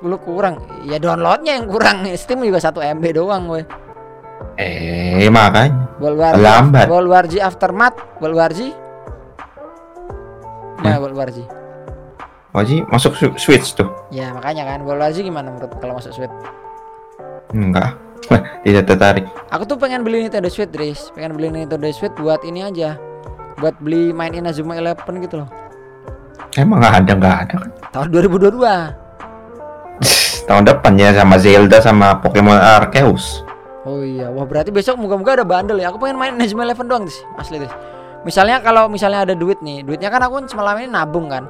10 0.00 0.16
kurang. 0.24 0.56
Ya 0.88 0.96
downloadnya 0.96 1.60
yang 1.60 1.68
kurang. 1.68 2.08
Steam 2.16 2.40
juga 2.40 2.56
1 2.56 2.96
MB 2.96 3.04
doang 3.12 3.44
gue. 3.52 3.62
Eh 4.60 5.28
makanya 5.28 5.88
Bolwarji, 5.96 6.38
Lambat. 6.38 6.86
Bolwarji 6.86 7.38
Aftermath, 7.38 7.96
Bolwarji. 8.16 8.68
Nah, 10.80 10.90
Ya. 10.90 10.98
Bolwarji. 10.98 11.44
Wajib 12.50 12.82
masuk 12.88 13.12
su- 13.14 13.36
switch 13.36 13.72
tuh 13.74 13.86
Ya, 14.08 14.32
makanya 14.32 14.66
kan 14.66 14.82
Bolwarji 14.82 15.22
gimana 15.22 15.48
menurut 15.48 15.70
kalau 15.76 15.94
masuk 15.94 16.10
Switch? 16.10 16.32
enggak 17.50 17.94
tidak 18.64 18.84
tertarik 18.86 19.24
Aku 19.48 19.62
tuh 19.64 19.76
pengen 19.76 20.02
beli 20.02 20.22
Nintendo 20.22 20.46
Switch, 20.46 20.68
Dris. 20.68 21.10
Pengen 21.10 21.34
beli 21.34 21.50
Nintendo 21.52 21.86
Switch 21.90 22.14
buat 22.16 22.40
ini 22.42 22.62
aja. 22.62 22.94
Buat 23.56 23.76
beli 23.78 24.10
main 24.10 24.30
Inazuma 24.30 24.74
Eleven 24.74 25.20
gitu 25.20 25.38
loh. 25.38 25.48
emang 26.52 26.80
nggak 26.80 26.94
ada 26.98 27.12
nggak 27.14 27.36
ada 27.40 27.56
kan 27.56 27.70
Tahun 27.92 28.08
2022. 28.08 28.58
tahun 30.48 30.64
depan 30.64 30.92
ya 30.96 31.12
sama 31.12 31.36
Zelda 31.36 31.78
sama 31.78 32.18
Pokemon 32.18 32.56
Arceus 32.56 33.46
Oh 33.90 34.00
iya, 34.00 34.30
wah 34.30 34.46
berarti 34.46 34.70
besok 34.70 34.94
moga-moga 34.96 35.34
ada 35.34 35.42
bandel 35.42 35.76
ya. 35.76 35.90
Aku 35.90 35.98
pengen 35.98 36.14
main 36.14 36.30
Najma 36.32 36.62
Eleven 36.62 36.86
doang 36.86 37.04
sih, 37.06 37.26
asli 37.34 37.58
deh. 37.58 37.72
Misalnya 38.22 38.60
kalau 38.60 38.86
misalnya 38.86 39.24
ada 39.24 39.34
duit 39.34 39.58
nih, 39.58 39.82
duitnya 39.82 40.06
kan 40.06 40.22
aku 40.22 40.46
semalam 40.46 40.78
ini 40.78 40.86
nabung 40.86 41.26
kan. 41.26 41.48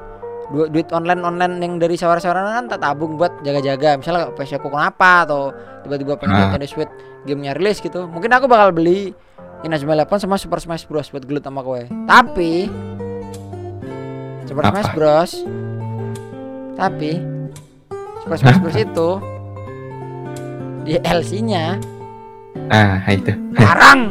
Du- 0.49 0.67
duit 0.67 0.89
online 0.89 1.21
online 1.21 1.59
yang 1.59 1.77
dari 1.77 1.93
sawar-sawaran 1.93 2.43
kan 2.43 2.65
tak 2.67 2.81
tabung 2.81 3.13
buat 3.13 3.29
jaga-jaga. 3.39 3.95
Misalnya 3.95 4.33
PC 4.33 4.57
aku 4.57 4.67
kenapa 4.67 5.23
atau 5.23 5.53
tiba-tiba 5.81 6.17
pengen 6.17 6.33
Ah. 6.33 6.39
Nintendo 6.49 6.65
Switch 6.65 6.91
gamenya 7.23 7.53
rilis 7.53 7.77
gitu. 7.77 8.03
Mungkin 8.03 8.31
aku 8.31 8.47
bakal 8.47 8.71
beli 8.71 9.13
Inazuma 9.61 9.93
Eleven 9.93 10.17
sama 10.17 10.35
Super 10.35 10.57
Smash 10.57 10.89
Bros 10.89 11.07
buat 11.07 11.21
gelut 11.21 11.45
sama 11.45 11.61
kowe. 11.61 11.85
Tapi 12.09 12.65
Super 14.43 14.63
Apa? 14.65 14.71
Smash 14.73 14.91
Bros. 14.91 15.31
Tapi 16.73 17.11
Super 18.19 18.37
Smash 18.37 18.57
Bros 18.57 18.75
itu 18.75 19.09
DLC-nya 20.81 21.77
Ah, 22.71 23.03
itu. 23.11 23.35
larang. 23.59 24.07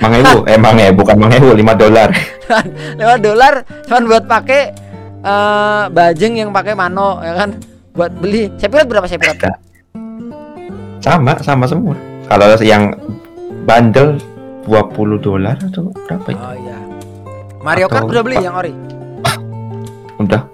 Mangewu, 0.00 0.42
eh 0.50 0.58
mangewu 0.58 0.92
bukan 1.04 1.16
mangewu 1.20 1.52
5 1.52 1.76
dolar. 1.76 2.08
5 2.98 3.20
dolar 3.20 3.54
cuman 3.86 4.02
buat 4.08 4.24
pakai 4.24 4.62
eh 5.22 5.82
bajeng 5.92 6.34
yang 6.40 6.50
pakai 6.50 6.72
mano 6.74 7.20
ya 7.22 7.36
kan 7.36 7.54
buat 7.92 8.10
beli 8.16 8.48
Sephiroth 8.56 8.88
berapa 8.88 9.06
Sephiroth? 9.06 9.44
Sama, 11.04 11.36
sama 11.44 11.68
semua. 11.68 11.94
Kalau 12.26 12.56
yang 12.64 12.96
bundle 13.68 14.16
20 14.66 15.20
dolar 15.22 15.56
atau 15.58 15.90
berapa 16.06 16.26
itu? 16.32 16.42
Oh 16.42 16.56
iya 16.56 16.78
Mario 17.62 17.86
Kart 17.86 18.10
udah 18.10 18.22
beli 18.26 18.42
yang 18.42 18.58
ori 18.58 18.74
Udah. 20.18 20.46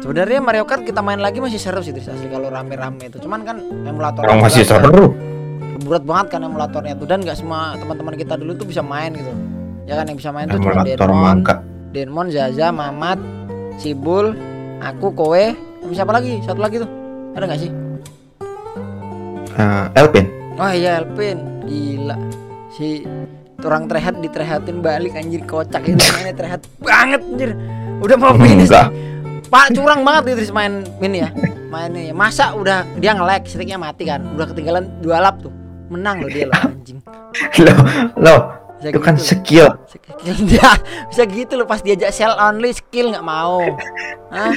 sebenarnya 0.00 0.40
Mario 0.40 0.64
Kart 0.68 0.84
kita 0.84 1.00
main 1.00 1.20
lagi 1.20 1.40
masih 1.40 1.60
seru 1.60 1.80
sih 1.80 1.92
Tris, 1.92 2.08
asli 2.08 2.28
kalau 2.28 2.48
rame-rame 2.52 3.08
itu 3.08 3.20
cuman 3.20 3.40
kan 3.44 3.56
emulator 3.84 4.24
masih 4.36 4.64
seru. 4.64 5.12
Berat 5.82 6.04
banget 6.06 6.26
kan 6.36 6.40
emulatornya 6.46 6.94
tuh. 6.94 7.06
Dan 7.08 7.26
nggak 7.26 7.38
semua 7.38 7.74
teman-teman 7.74 8.14
kita 8.14 8.34
dulu 8.38 8.52
tuh 8.54 8.66
bisa 8.68 8.80
main 8.84 9.10
gitu. 9.14 9.32
Ya 9.84 10.00
kan 10.00 10.08
yang 10.08 10.16
bisa 10.16 10.30
main 10.32 10.48
tuh 10.48 10.60
cuma 10.62 10.84
Denmon. 10.86 11.38
Denmon, 11.94 12.26
Zaza, 12.32 12.74
Mamat, 12.74 13.20
Cibul, 13.78 14.34
aku, 14.82 15.14
Kowe, 15.14 15.54
siapa 15.94 16.10
lagi? 16.10 16.42
Satu 16.42 16.58
lagi 16.58 16.82
tuh. 16.82 16.90
Ada 17.34 17.44
nggak 17.46 17.60
sih? 17.60 17.70
Eh, 19.54 19.86
Elpin. 19.98 20.26
Oh 20.58 20.70
iya 20.70 21.02
Elpin. 21.02 21.38
Gila. 21.66 22.16
Si 22.74 23.06
Turang 23.62 23.88
trehat 23.88 24.20
ditrehatin 24.20 24.84
balik 24.84 25.16
anjir 25.16 25.40
kocak 25.48 25.88
itu 25.88 25.96
mainnya 26.12 26.34
trehat 26.36 26.60
banget 26.82 27.22
anjir. 27.22 27.50
Udah 28.02 28.16
mau 28.18 28.34
finish. 28.42 28.68
Enggak. 28.68 28.90
Pak 29.48 29.66
curang 29.72 30.02
banget 30.02 30.34
Idris 30.34 30.50
main 30.50 30.82
ini 30.98 31.22
ya. 31.24 31.30
Main 31.70 31.94
ini 31.94 32.10
Masa 32.10 32.52
udah 32.58 32.84
dia 32.98 33.14
nge-lag 33.14 33.46
sticknya 33.46 33.78
mati 33.78 34.04
kan. 34.04 34.20
Udah 34.34 34.50
ketinggalan 34.50 34.84
dua 35.00 35.22
lap 35.22 35.38
tuh 35.40 35.63
Menang 35.94 36.20
loh 36.20 36.28
dia 36.28 36.44
loh 36.44 36.58
anjing 36.66 36.98
Loh, 37.62 37.76
loh, 38.16 38.40
Bisa 38.76 38.88
itu 38.90 38.98
kan 38.98 39.14
gitu. 39.14 39.26
skill. 39.30 39.68
Skill 39.86 40.38
dia 40.44 40.70
Bisa 41.08 41.22
gitu 41.24 41.54
loh 41.54 41.64
pas 41.64 41.78
diajak 41.78 42.10
sell 42.10 42.34
only 42.34 42.70
skill 42.70 43.14
nggak 43.14 43.22
mau 43.22 43.62
Hah? 44.28 44.50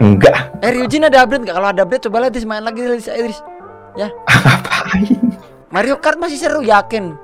Enggak. 0.00 0.58
Eh 0.58 0.72
Ryujin 0.72 1.04
ada 1.04 1.22
update 1.22 1.44
nggak? 1.44 1.54
Kalau 1.54 1.68
ada 1.68 1.84
update 1.84 2.04
coba 2.04 2.24
Idris 2.24 2.42
main 2.42 2.64
lagi 2.64 2.80
Idris, 2.80 3.04
Idris. 3.06 3.38
Ngapain? 3.94 5.06
Mario 5.68 5.98
Kart 5.98 6.16
masih 6.16 6.36
seru 6.36 6.60
yakin 6.60 7.14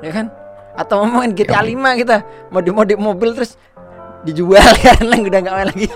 ya 0.00 0.10
kan 0.10 0.26
atau 0.72 1.04
mau 1.04 1.20
main 1.20 1.30
GTA 1.30 1.60
5 1.60 1.76
kita 2.00 2.16
mode-mode 2.48 2.96
mobil 2.96 3.36
terus 3.36 3.60
dijual 4.24 4.64
karena 4.84 5.16
udah 5.18 5.38
nggak 5.38 5.54
main 5.54 5.68
lagi 5.68 5.86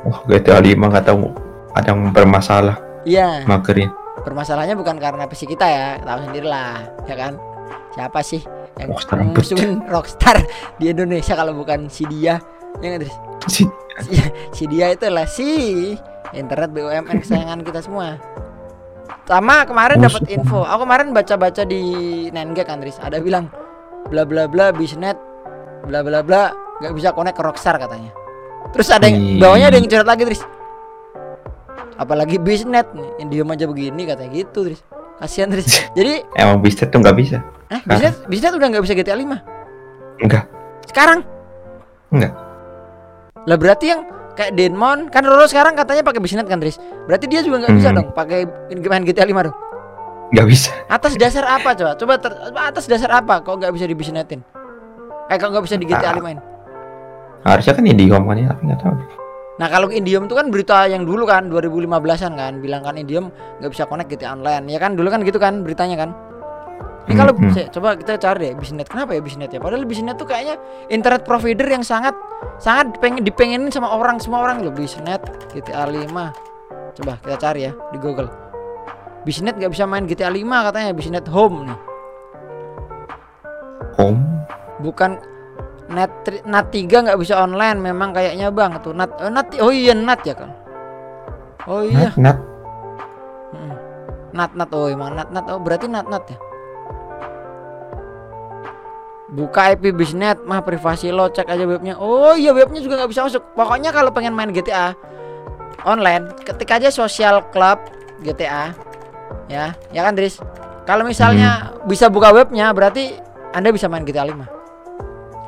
Oh, 0.00 0.20
GTA 0.24 0.60
5 0.60 0.76
nggak 0.76 1.04
tahu 1.06 1.28
ada 1.72 1.92
yang 1.92 2.08
bermasalah 2.10 2.76
iya. 3.04 3.44
Magerin. 3.48 3.90
permasalahannya 4.20 4.76
bukan 4.76 5.00
karena 5.00 5.24
PC 5.24 5.48
kita 5.48 5.64
ya 5.64 5.96
tahu 6.04 6.28
sendiri 6.28 6.44
lah 6.44 6.84
ya 7.08 7.16
kan? 7.16 7.40
Siapa 7.96 8.20
sih 8.20 8.44
yang 8.76 8.92
Rockstar 8.92 9.16
musuhin 9.24 9.80
Rockstar 9.92 10.36
di 10.76 10.92
Indonesia 10.92 11.32
kalau 11.32 11.56
bukan 11.56 11.88
si 11.88 12.04
dia? 12.04 12.36
Ya 12.84 12.86
nggak? 12.96 13.08
Si, 13.48 13.64
si, 14.04 14.14
si 14.52 14.62
dia 14.68 14.92
itu 14.92 15.08
lah 15.08 15.24
si 15.24 15.48
internet 16.36 16.68
BUMN 16.76 17.16
kesayangan 17.24 17.64
kita 17.64 17.80
semua. 17.80 18.20
Sama 19.24 19.64
kemarin 19.64 20.04
dapat 20.04 20.26
info. 20.28 20.68
Aku 20.68 20.84
kemarin 20.84 21.16
baca-baca 21.16 21.62
di 21.64 21.82
Nengge 22.28 22.66
kan 22.68 22.82
Dris 22.82 23.00
ada 23.00 23.22
bilang 23.24 23.48
bla 24.12 24.28
bla 24.28 24.44
bla 24.44 24.68
bisnet 24.74 25.16
bla 25.88 26.04
bla 26.04 26.20
bla 26.20 26.52
nggak 26.82 26.92
bisa 26.92 27.16
connect 27.16 27.40
ke 27.40 27.42
Rockstar 27.42 27.80
katanya. 27.80 28.12
Terus 28.76 28.92
ada 28.92 29.08
yang 29.08 29.40
bawahnya 29.40 29.72
ada 29.72 29.76
yang 29.80 29.88
curhat 29.88 30.08
lagi 30.08 30.28
Dris 30.28 30.44
apalagi 32.00 32.36
bisnet 32.36 32.88
nih 32.90 33.08
yang 33.18 33.28
diem 33.28 33.50
aja 33.50 33.64
begini 33.64 34.02
katanya 34.04 34.30
gitu 34.34 34.58
Dris 34.64 34.80
kasihan 35.16 35.46
Dris 35.46 35.68
jadi 35.98 36.24
emang 36.34 36.58
bisnet 36.58 36.88
tuh 36.88 36.98
nggak 36.98 37.12
bisa. 37.14 37.44
eh 37.68 37.80
bisnet 37.84 38.14
bisnet 38.24 38.52
udah 38.52 38.66
nggak 38.66 38.82
bisa 38.82 38.94
GTA 38.94 39.14
5 39.14 39.36
Enggak. 40.18 40.44
sekarang 40.86 41.20
Enggak. 42.08 42.32
lah 43.42 43.56
berarti 43.56 43.86
yang 43.86 44.00
kayak 44.32 44.52
Denmon 44.52 45.08
kan 45.08 45.22
Roro 45.22 45.44
sekarang 45.44 45.72
katanya 45.74 46.00
pakai 46.00 46.18
bisnet 46.18 46.44
kan 46.44 46.56
Tris 46.56 46.76
berarti 47.04 47.26
dia 47.26 47.40
juga 47.40 47.60
nggak 47.60 47.74
bisa 47.74 47.88
Hmm. 47.88 47.96
dong 48.00 48.08
pakai 48.10 48.48
main 48.80 49.04
GTA 49.04 49.24
5 49.24 49.46
dong 49.46 49.56
Nggak 50.30 50.46
bisa. 50.46 50.70
atas 50.86 51.12
dasar 51.14 51.44
apa 51.44 51.74
coba 51.74 51.92
coba 51.94 52.14
ter- 52.16 52.38
atas 52.54 52.84
dasar 52.86 53.10
apa 53.12 53.40
kok 53.40 53.52
nggak 53.52 53.70
bisa 53.70 53.84
dibisnetin 53.84 54.40
eh 55.26 55.36
kok 55.36 55.46
nggak 55.46 55.62
bisa 55.62 55.76
di 55.76 55.84
GTA 55.84 56.14
5 56.14 56.26
in 56.28 56.40
Harusnya 57.40 57.72
kan 57.72 57.84
Indihome 57.84 58.26
kan 58.26 58.36
ya, 58.36 58.46
tapi 58.46 58.62
nggak 58.68 58.78
tahu. 58.78 58.92
Nah 59.60 59.68
kalau 59.68 59.92
Indium 59.92 60.24
itu 60.24 60.32
kan 60.32 60.48
berita 60.48 60.88
yang 60.88 61.04
dulu 61.04 61.28
kan 61.28 61.52
2015an 61.52 62.32
kan 62.32 62.52
bilang 62.64 62.80
kan 62.80 62.96
Indium 62.96 63.28
nggak 63.60 63.70
bisa 63.70 63.84
connect 63.84 64.08
GTA 64.08 64.32
online. 64.32 64.64
Ya 64.72 64.80
kan 64.80 64.96
dulu 64.96 65.12
kan 65.12 65.20
gitu 65.20 65.36
kan 65.36 65.60
beritanya 65.60 66.00
kan. 66.00 66.10
Ini 67.10 67.14
kalau 67.18 67.32
Hmm, 67.36 67.52
hmm. 67.52 67.68
coba 67.74 67.98
kita 67.98 68.16
cari 68.22 68.38
deh 68.48 68.52
bisnet 68.56 68.86
kenapa 68.88 69.12
ya 69.12 69.20
bisnet 69.20 69.50
ya? 69.52 69.60
Padahal 69.60 69.84
bisnet 69.84 70.16
tuh 70.16 70.24
kayaknya 70.24 70.56
internet 70.88 71.28
provider 71.28 71.66
yang 71.68 71.84
sangat 71.84 72.16
sangat 72.56 72.96
pengen 73.04 73.20
dipengenin 73.20 73.68
sama 73.68 73.92
orang 73.92 74.16
semua 74.16 74.46
orang 74.48 74.64
loh. 74.64 74.72
Bisnet 74.72 75.20
GTA 75.52 75.90
5 75.90 76.08
coba 76.96 77.12
kita 77.20 77.36
cari 77.36 77.60
ya 77.68 77.72
di 77.92 77.98
Google. 78.00 78.32
Bisnet 79.28 79.60
nggak 79.60 79.72
bisa 79.74 79.84
main 79.84 80.08
GTA 80.08 80.32
5 80.32 80.40
katanya 80.72 80.90
bisnet 80.96 81.26
home 81.28 81.68
nih. 81.68 81.78
Home. 84.00 84.22
bukan 84.80 85.20
net 85.90 86.10
tri- 86.22 86.44
nat 86.46 86.70
3 86.70 86.86
nggak 86.86 87.18
bisa 87.18 87.42
online 87.42 87.78
memang 87.82 88.14
kayaknya 88.14 88.48
bang 88.54 88.78
tuh. 88.78 88.94
Nat 88.94 89.10
oh, 89.18 89.30
nat 89.30 89.50
oh 89.58 89.74
iya 89.74 89.92
nat 89.92 90.22
ya 90.22 90.34
kan 90.38 90.50
oh 91.66 91.82
iya. 91.84 92.14
Nat, 92.16 92.16
nat. 92.16 92.38
Mm. 93.50 93.74
nat 94.32 94.50
nat 94.54 94.70
oh 94.72 94.86
emang 94.88 95.12
nat 95.18 95.28
nat. 95.34 95.44
Oh 95.50 95.60
berarti 95.60 95.86
nat 95.90 96.06
nat 96.06 96.24
ya? 96.30 96.38
Buka 99.30 99.70
IP 99.74 99.94
bisnet 99.94 100.42
mah 100.42 100.58
privasi 100.62 101.14
lo 101.14 101.30
cek 101.30 101.46
aja 101.46 101.62
webnya. 101.62 101.94
Oh 101.98 102.34
iya 102.34 102.50
webnya 102.50 102.82
juga 102.82 103.02
nggak 103.02 103.10
bisa 103.10 103.26
masuk. 103.26 103.42
Pokoknya 103.54 103.94
kalau 103.94 104.10
pengen 104.10 104.34
main 104.34 104.50
GTA 104.50 104.94
online 105.86 106.34
ketik 106.42 106.70
aja 106.70 106.92
social 106.92 107.40
club 107.54 107.80
GTA 108.20 108.74
ya 109.46 109.72
ya 109.94 110.00
kan 110.02 110.14
Dris? 110.18 110.42
Kalau 110.84 111.06
misalnya 111.06 111.70
bisa 111.86 112.10
buka 112.10 112.34
webnya 112.34 112.74
berarti 112.74 113.14
anda 113.54 113.70
bisa 113.70 113.86
main 113.86 114.02
GTA 114.02 114.26
5 114.26 114.59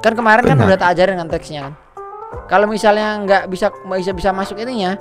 kan 0.03 0.13
kemarin 0.19 0.45
kan 0.45 0.57
Benar. 0.59 0.69
udah 0.75 0.79
tak 0.79 0.89
ajarin 0.99 1.17
kan 1.23 1.29
teksnya 1.31 1.61
kan 1.71 1.75
kalau 2.51 2.67
misalnya 2.67 3.23
nggak 3.23 3.43
bisa 3.49 3.71
bisa 3.97 4.13
bisa 4.13 4.31
masuk 4.35 4.59
ininya 4.59 4.99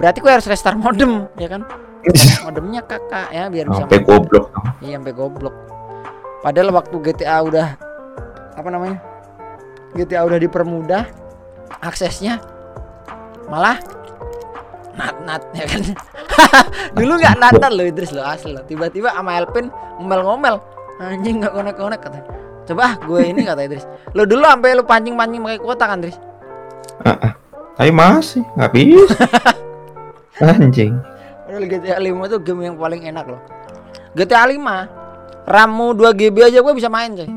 berarti 0.00 0.18
gue 0.24 0.30
harus 0.32 0.46
restart 0.48 0.78
modem 0.80 1.28
ya 1.36 1.46
kan 1.52 1.62
modemnya 2.46 2.80
kakak 2.84 3.28
ya 3.32 3.50
biar 3.50 3.66
bisa 3.68 3.84
Sampai 3.84 4.02
goblok. 4.02 4.46
Iya 4.80 4.96
sampai 5.00 5.14
goblok. 5.14 5.54
Padahal 6.40 6.70
waktu 6.70 6.96
GTA 7.02 7.36
udah 7.42 7.66
apa 8.54 8.68
namanya? 8.70 8.98
GTA 9.96 10.22
udah 10.24 10.38
dipermudah 10.38 11.04
aksesnya 11.82 12.38
malah 13.48 13.80
nat 14.94 15.16
nat 15.26 15.42
ya 15.54 15.66
kan. 15.66 15.82
Dulu 16.98 17.12
nggak 17.18 17.36
nat 17.42 17.54
nat 17.58 17.72
lo 17.74 17.82
Idris 17.82 18.14
lo 18.14 18.22
asli 18.22 18.54
lo. 18.54 18.62
Tiba-tiba 18.64 19.10
sama 19.12 19.38
Elpin 19.38 19.70
ngomel-ngomel 19.98 20.62
anjing 21.02 21.42
nggak 21.42 21.52
konek 21.54 21.74
konek 21.76 22.00
kata. 22.02 22.20
Coba 22.68 22.82
ah, 22.84 22.94
gue 23.00 23.20
ini 23.24 23.48
kata 23.48 23.64
Idris. 23.64 23.88
Lo 24.12 24.28
dulu 24.28 24.44
sampai 24.44 24.76
lo 24.76 24.84
pancing-pancing 24.84 25.40
pakai 25.40 25.60
kuota 25.64 25.84
kan 25.88 26.04
Idris? 26.04 26.20
Tapi 27.78 27.90
masih 27.94 28.44
nggak 28.58 28.72
bisa. 28.76 29.24
Anjing. 30.52 30.92
Padahal 31.48 31.64
GTA 31.64 31.96
5 31.96 32.28
itu 32.28 32.36
game 32.44 32.60
yang 32.68 32.76
paling 32.76 33.00
enak 33.08 33.24
loh. 33.24 33.40
GTA 34.12 34.44
5 34.44 35.48
RAMmu 35.48 35.86
2 35.96 36.12
GB 36.12 36.36
aja 36.44 36.60
gue 36.60 36.74
bisa 36.76 36.92
main 36.92 37.16
coy. 37.16 37.28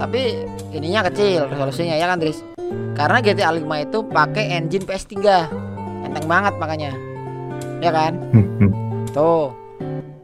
Tapi 0.00 0.20
ininya 0.72 1.04
kecil 1.12 1.52
resolusinya 1.52 2.00
ya 2.00 2.08
kan 2.08 2.16
Tris. 2.16 2.40
Karena 2.96 3.20
GTA 3.20 3.52
5 3.52 3.60
itu 3.60 3.98
pakai 4.08 4.56
engine 4.56 4.88
PS3. 4.88 5.12
Enteng 6.08 6.24
banget 6.24 6.56
makanya. 6.56 6.96
Ya 7.84 7.92
kan? 7.92 8.16
Hmm, 8.32 8.72
Tuh. 9.12 9.65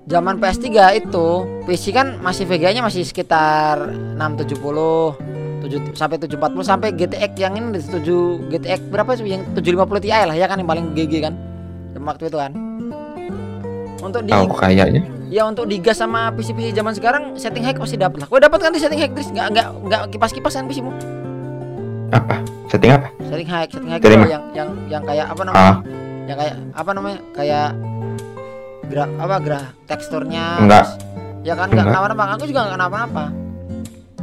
Zaman 0.03 0.39
PS3 0.39 0.67
itu 0.99 1.27
PC 1.63 1.95
kan 1.95 2.19
masih 2.19 2.43
VGA-nya 2.43 2.83
masih 2.83 3.07
sekitar 3.07 3.79
670 4.19 5.63
7 5.63 5.95
sampai 5.95 6.19
740 6.19 6.59
sampai 6.67 6.89
GTX 6.91 7.31
yang 7.39 7.55
ini 7.55 7.79
7 7.79 8.03
GTX 8.51 8.83
berapa 8.91 9.15
sih 9.15 9.31
yang 9.31 9.47
750 9.55 10.03
Ti 10.03 10.11
lah 10.11 10.35
ya 10.35 10.51
kan 10.51 10.59
yang 10.59 10.67
paling 10.67 10.91
GG 10.91 11.13
kan 11.23 11.35
Waktu 11.95 12.27
itu 12.27 12.35
kan 12.35 12.51
untuk 14.03 14.27
di 14.27 14.35
Tahu 14.35 14.51
kayaknya. 14.51 15.07
ya 15.31 15.47
untuk 15.47 15.71
digas 15.71 15.95
sama 15.95 16.35
PC-PC 16.35 16.75
zaman 16.75 16.91
sekarang 16.91 17.39
setting 17.39 17.63
hack 17.63 17.79
pasti 17.79 17.95
dapat 17.95 18.27
lah. 18.27 18.29
Gue 18.29 18.43
dapat 18.43 18.59
kan 18.59 18.75
di 18.75 18.83
setting 18.83 18.99
hack 18.99 19.15
Tris? 19.15 19.31
Nggak 19.31 19.47
nggak 19.55 19.67
nggak 19.87 20.03
kipas-kipas 20.11 20.59
kan 20.59 20.67
PC-mu? 20.67 20.91
Apa? 22.11 22.43
Setting 22.67 22.91
apa? 22.91 23.07
Setting 23.23 23.47
hack, 23.47 23.69
setting 23.71 23.91
hack 23.95 24.03
yang 24.03 24.43
yang 24.51 24.69
yang 24.91 25.03
kayak 25.07 25.31
apa 25.31 25.43
namanya? 25.47 25.63
Ah, 25.63 25.77
Yang 26.27 26.37
kayak 26.43 26.55
apa 26.75 26.91
namanya? 26.91 27.19
Kayak 27.31 27.69
gerak 28.87 29.11
apa 29.17 29.37
gerak 29.39 29.67
teksturnya 29.87 30.45
Enggak. 30.59 30.85
terus- 30.87 30.99
ya 31.43 31.55
kan 31.55 31.67
nggak 31.67 31.79
Enggak. 31.81 31.87
kenapa-napa 31.93 32.23
aku 32.33 32.45
juga 32.47 32.61
nggak 32.63 32.75
kenapa-napa. 32.77 33.25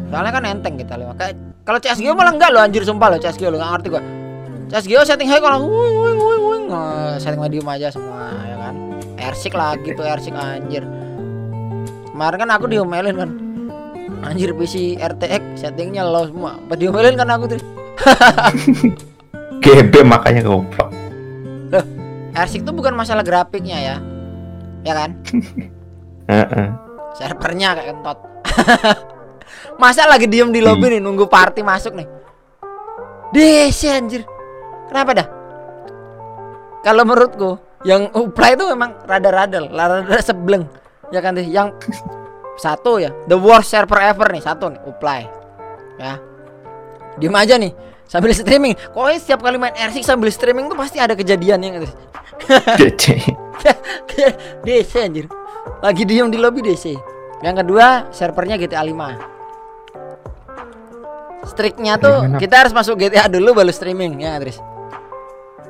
Soalnya 0.10 0.32
kan 0.32 0.44
enteng 0.44 0.76
kita 0.76 0.94
lewat 0.96 1.16
kayak 1.16 1.34
kalau 1.62 1.78
CSGO 1.78 2.14
malah 2.14 2.32
enggak 2.32 2.50
lo 2.50 2.60
anjir 2.60 2.82
sumpah 2.82 3.08
lo 3.08 3.18
CSGO 3.18 3.50
lo 3.50 3.58
nggak 3.58 3.72
ngerti 3.74 3.88
gua. 3.90 4.04
CSGO 4.70 5.02
setting 5.04 5.28
high 5.28 5.38
kalau 5.38 5.60
wuing 5.62 5.96
wuing 5.96 6.20
wuing 6.20 6.44
wuing 6.44 6.66
Eh, 6.70 7.14
setting 7.18 7.38
medium 7.38 7.66
aja 7.66 7.90
semua 7.90 8.30
ya 8.40 8.56
kan. 8.60 8.74
Airsick 9.18 9.52
lagi 9.52 9.90
tuh 9.92 10.04
airsick 10.04 10.32
anjir. 10.32 10.86
Kemarin 12.08 12.38
kan 12.38 12.50
aku 12.52 12.66
diomelin 12.66 13.16
kan. 13.16 13.30
Anjir 14.22 14.52
PC 14.52 14.96
RTX 14.96 15.42
settingnya 15.58 16.04
low 16.04 16.24
semua. 16.24 16.58
Pas 16.62 16.76
diomelin 16.76 17.14
kan 17.14 17.28
aku 17.28 17.46
tuh 17.48 17.60
GB 19.64 19.94
makanya 20.04 20.42
goblok. 20.42 20.90
airsick 22.32 22.62
tuh 22.62 22.72
bukan 22.72 22.94
masalah 22.94 23.22
grafiknya 23.22 23.76
ya 23.76 23.96
ya 24.84 24.94
kan? 24.96 25.12
Heeh. 26.30 26.68
servernya 27.18 27.74
kayak 27.74 27.88
kentot. 27.90 28.18
Masa 29.82 30.06
lagi 30.06 30.30
diem 30.30 30.54
di 30.54 30.62
lobby 30.62 30.94
nih 30.94 31.02
nunggu 31.02 31.26
party 31.26 31.66
masuk 31.66 31.98
nih? 31.98 32.08
DC 33.34 33.82
anjir. 33.90 34.22
Kenapa 34.88 35.12
dah? 35.18 35.28
Kalau 36.86 37.04
menurutku 37.04 37.60
yang 37.84 38.08
uplay 38.14 38.54
itu 38.54 38.66
memang 38.70 38.94
rada-rada 39.04 39.58
lah, 39.64 40.06
rada 40.06 40.22
sebleng. 40.22 40.70
Ya 41.10 41.20
kan 41.20 41.34
deh 41.34 41.46
yang 41.50 41.74
satu 42.64 43.02
ya 43.02 43.10
the 43.26 43.36
worst 43.36 43.74
server 43.74 43.98
ever 43.98 44.30
nih 44.30 44.44
satu 44.46 44.70
nih 44.70 44.82
uplay. 44.86 45.26
Ya. 45.98 46.22
Diem 47.20 47.36
aja 47.36 47.58
nih 47.58 47.74
sambil 48.06 48.32
streaming. 48.38 48.78
Pokoknya 48.94 49.20
setiap 49.20 49.44
kali 49.44 49.58
main 49.60 49.76
R6 49.76 50.06
sambil 50.06 50.30
streaming 50.32 50.72
tuh 50.72 50.78
pasti 50.78 50.98
ada 51.02 51.18
kejadian 51.18 51.60
yang 51.62 51.76
DC. 52.76 53.04
DC 54.64 54.92
anjir 55.02 55.26
lagi 55.80 56.04
diem 56.04 56.28
di 56.28 56.36
lobby 56.36 56.60
DC 56.62 56.92
yang 57.42 57.54
kedua 57.54 58.10
servernya 58.10 58.56
GTA 58.56 58.84
5 58.84 61.46
striknya 61.46 61.96
tuh 61.96 62.24
Gimana? 62.24 62.38
kita 62.38 62.56
harus 62.58 62.72
masuk 62.72 62.98
GTA 62.98 63.28
dulu 63.28 63.54
baru 63.54 63.70
streaming 63.70 64.20
ya 64.20 64.38
Tris 64.38 64.58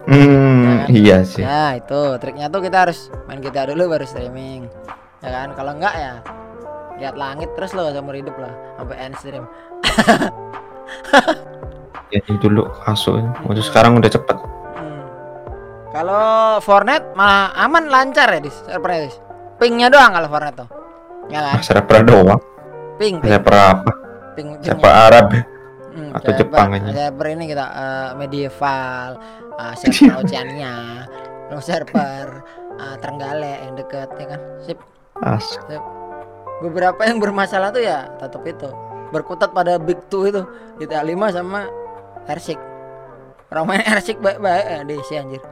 Hmm, 0.10 0.90
iya 0.90 1.22
sih. 1.22 1.40
ya 1.40 1.78
itu 1.78 2.18
triknya 2.18 2.50
tuh 2.50 2.60
kita 2.60 2.82
harus 2.82 3.08
main 3.26 3.38
GTA 3.38 3.70
dulu 3.70 3.94
baru 3.94 4.04
streaming 4.04 4.66
ya 5.20 5.30
kan 5.30 5.48
kalau 5.54 5.78
enggak 5.78 5.94
ya 5.94 6.12
lihat 6.98 7.14
langit 7.14 7.48
terus 7.54 7.70
lo 7.72 7.88
seumur 7.90 8.12
hidup 8.12 8.34
lah 8.36 8.52
sampai 8.76 8.96
end 8.98 9.16
stream 9.16 9.44
Jadi 12.10 12.42
dulu 12.42 12.66
masuk. 12.82 13.22
Waktu 13.46 13.62
sekarang 13.62 13.94
udah 14.02 14.10
cepet. 14.10 14.34
Kalau 16.00 16.64
Fortnite 16.64 17.12
malah 17.12 17.52
aman 17.60 17.92
lancar 17.92 18.32
ya 18.32 18.40
dis 18.40 18.56
servernya 18.64 19.12
dis 19.12 19.20
pingnya 19.60 19.92
doang 19.92 20.16
kalau 20.16 20.32
Fortnite 20.32 20.56
tuh 20.56 20.70
ya 21.28 21.44
kan 21.44 21.60
Server 21.60 22.00
doang. 22.08 22.40
ping 22.96 23.20
ping 23.20 23.32
Server 23.36 23.56
apa? 23.56 23.92
ping 24.32 24.48
Server 24.64 24.88
Arab. 24.88 25.28
Hmm, 25.90 26.16
Atau 26.16 26.32
server- 26.32 26.40
Jepang 26.40 26.68
aja. 26.72 26.88
Server 26.96 27.28
ini 27.30 27.44
kita 27.48 27.66
eh, 27.68 28.10
medieval, 28.16 29.10
eh, 29.60 29.74
server 29.76 30.24
Oceania, 30.24 30.76
terus 31.52 31.66
server 31.68 32.26
eh, 32.80 32.96
Trenggalek 32.96 33.58
yang 33.60 33.74
deket 33.76 34.10
ya 34.16 34.26
kan. 34.30 34.42
Sip. 34.64 34.80
As. 35.20 35.46
Beberapa 36.60 37.04
yang 37.04 37.20
bermasalah 37.20 37.76
tuh 37.76 37.84
ya 37.84 38.08
tetap 38.16 38.40
itu 38.48 38.72
berkutat 39.12 39.52
pada 39.52 39.76
Big 39.76 40.00
Two 40.08 40.32
itu 40.32 40.48
GTA 40.80 41.04
5 41.04 41.36
sama 41.36 41.68
Ersik. 42.24 42.56
Orang 43.52 43.68
main 43.68 43.84
Ersik 43.84 44.24
baik-baik 44.24 44.64
eh 44.64 44.82
DC 44.88 45.12
anjir. 45.20 45.44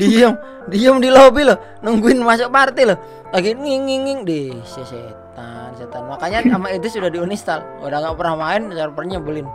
Diem, 0.00 0.32
diem 0.72 0.96
di 0.96 1.12
lobby 1.12 1.44
loh, 1.44 1.60
nungguin 1.84 2.24
masuk 2.24 2.48
party 2.48 2.88
loh. 2.88 2.96
Lagi 3.36 3.52
nging 3.52 3.84
nging 3.84 4.02
nging 4.08 4.20
DC 4.24 4.74
setan, 4.88 5.76
setan. 5.76 6.08
Makanya 6.08 6.40
sama 6.48 6.72
itu 6.72 6.88
sudah 6.88 7.12
diuninstall. 7.12 7.60
Udah 7.84 8.00
nggak 8.00 8.16
pernah 8.16 8.34
main, 8.40 8.72
servernya 8.72 9.20
nyebelin. 9.20 9.46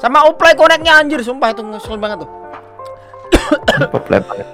Sama 0.00 0.24
Uplay 0.24 0.56
connect-nya 0.56 0.96
anjir, 0.96 1.20
sumpah 1.20 1.52
itu 1.52 1.60
ngeselin 1.60 2.00
banget 2.00 2.24
tuh. 2.24 2.30
Populer 3.92 4.24
banget. 4.32 4.48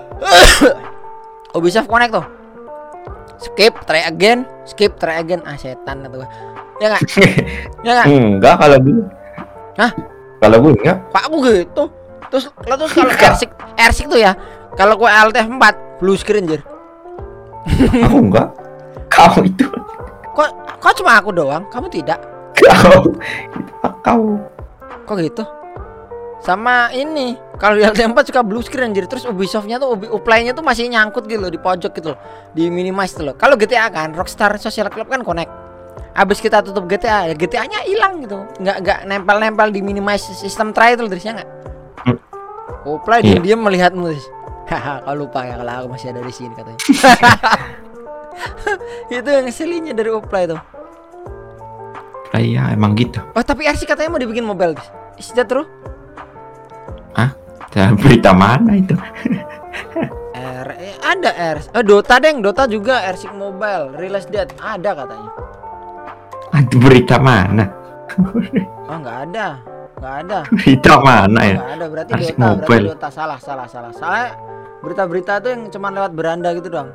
Ubisoft 1.55 1.87
connect 1.87 2.19
tuh. 2.19 2.27
Skip, 3.39 3.79
try 3.87 4.03
again, 4.03 4.43
skip, 4.67 4.99
try 4.99 5.23
again. 5.23 5.39
Ah 5.47 5.55
setan 5.55 6.03
itu. 6.03 6.19
Ya 6.83 6.87
nggak? 6.91 7.03
Ya 7.87 7.91
nggak? 7.95 8.07
Enggak 8.11 8.55
kalau 8.59 8.77
gue. 8.83 9.07
Hah? 9.79 9.91
Kalau 10.43 10.57
gue 10.67 10.73
enggak. 10.83 10.99
Pak 11.15 11.23
aku 11.31 11.37
gitu. 11.47 11.85
Terus 12.29 12.45
lo 12.67 12.75
terus 12.75 12.93
kalau. 12.93 13.15
Ersik, 13.15 13.51
Ersik 13.79 14.07
tuh 14.11 14.21
ya. 14.21 14.35
Kalau 14.77 14.95
gua 14.99 15.11
LTF 15.31 15.49
4 15.49 16.01
blue 16.03 16.19
screen 16.19 16.45
anjir. 16.45 16.63
Aku 18.07 18.19
enggak. 18.21 18.49
Kau 19.09 19.41
itu. 19.43 19.67
Kok 20.37 20.49
kok 20.79 20.93
cuma 21.03 21.19
aku 21.19 21.35
doang? 21.35 21.67
Kamu 21.73 21.91
tidak? 21.91 22.23
Kau. 22.55 23.11
Kau. 24.05 24.23
Kok 25.09 25.17
gitu? 25.19 25.43
Sama 26.39 26.87
ini, 26.95 27.35
kalau 27.59 27.75
di 27.75 27.83
LTF 27.83 28.15
4 28.15 28.31
suka 28.31 28.47
blue 28.47 28.63
screen 28.63 28.95
anjir. 28.95 29.11
Terus 29.11 29.27
Ubisoftnya 29.27 29.83
tuh 29.83 29.99
Ubi, 29.99 30.07
Uplay-nya 30.07 30.55
tuh 30.55 30.63
masih 30.63 30.87
nyangkut 30.87 31.27
gitu 31.27 31.43
loh 31.43 31.51
di 31.51 31.59
pojok 31.59 31.91
gitu 31.99 32.15
loh. 32.15 32.19
Di 32.55 32.71
minimize 32.71 33.19
tuh 33.19 33.27
loh. 33.27 33.35
Kalau 33.35 33.59
GTA 33.59 33.91
kan 33.91 34.15
Rockstar 34.15 34.55
Social 34.63 34.87
Club 34.87 35.11
kan 35.11 35.27
connect. 35.27 35.51
Abis 36.15 36.39
kita 36.39 36.63
tutup 36.63 36.87
GTA, 36.87 37.31
ya 37.31 37.35
GTA-nya 37.35 37.83
hilang 37.87 38.23
gitu. 38.23 38.43
Nggak 38.63 38.77
nggak 38.83 38.99
nempel-nempel 39.07 39.71
di 39.71 39.83
minimize 39.83 40.31
sistem 40.35 40.71
try 40.71 40.95
itu 40.95 41.07
terusnya 41.11 41.43
nggak? 41.43 41.49
Hmm. 42.07 42.19
Uplay 42.87 43.19
Iya. 43.23 43.39
diam-diam 43.39 43.61
melihatmu. 43.63 44.07
Tris. 44.07 44.27
Haha, 44.69 45.01
kau 45.01 45.17
lupa 45.17 45.49
ya 45.49 45.57
kalau 45.57 45.73
aku 45.85 45.87
masih 45.97 46.13
ada 46.13 46.21
di 46.21 46.35
sini 46.35 46.53
katanya. 46.53 46.81
itu 49.17 49.29
yang 49.33 49.45
ngeselinnya 49.49 49.93
dari 49.97 50.11
Uplay 50.13 50.45
tuh. 50.45 50.61
Lah 52.29 52.41
iya 52.45 52.69
emang 52.77 52.93
gitu. 52.95 53.19
Oh 53.33 53.41
tapi 53.41 53.65
RC 53.65 53.89
katanya 53.89 54.13
mau 54.13 54.21
dibikin 54.21 54.45
mobile. 54.45 54.77
Tris. 54.77 54.89
Is 55.17 55.33
that 55.33 55.49
true? 55.49 55.65
Dan 57.69 58.01
berita 58.01 58.33
mana 58.33 58.75
itu? 58.75 58.97
R 60.39 60.69
eh, 60.75 60.97
ada 61.05 61.31
R 61.55 61.59
oh, 61.77 61.85
Dota 61.85 62.17
deng 62.19 62.41
Dota 62.41 62.65
juga 62.67 63.05
R6 63.13 63.31
Mobile 63.37 63.95
Release 63.95 64.27
date 64.27 64.57
ada 64.59 64.97
katanya 64.97 65.31
Aduh 66.57 66.81
berita 66.81 67.21
mana? 67.21 67.69
oh 68.89 68.97
nggak 68.99 69.19
ada 69.31 69.49
nggak 70.01 70.15
ada 70.27 70.39
Berita 70.51 70.93
mana 70.99 71.41
ya? 71.45 71.57
nggak 71.61 71.75
ada 71.77 71.87
berarti 71.87 72.11
R6 72.17 72.19
Dota 72.19 72.35
berarti 72.35 72.57
Mobile. 72.67 72.87
Dota 72.91 73.09
salah 73.13 73.39
salah 73.39 73.67
salah 73.69 73.93
salah 73.93 74.27
berita-berita 74.83 75.41
tuh 75.43 75.51
yang 75.55 75.71
cuman 75.71 75.93
lewat 75.99 76.13
beranda 76.15 76.55
gitu 76.55 76.69
doang 76.71 76.91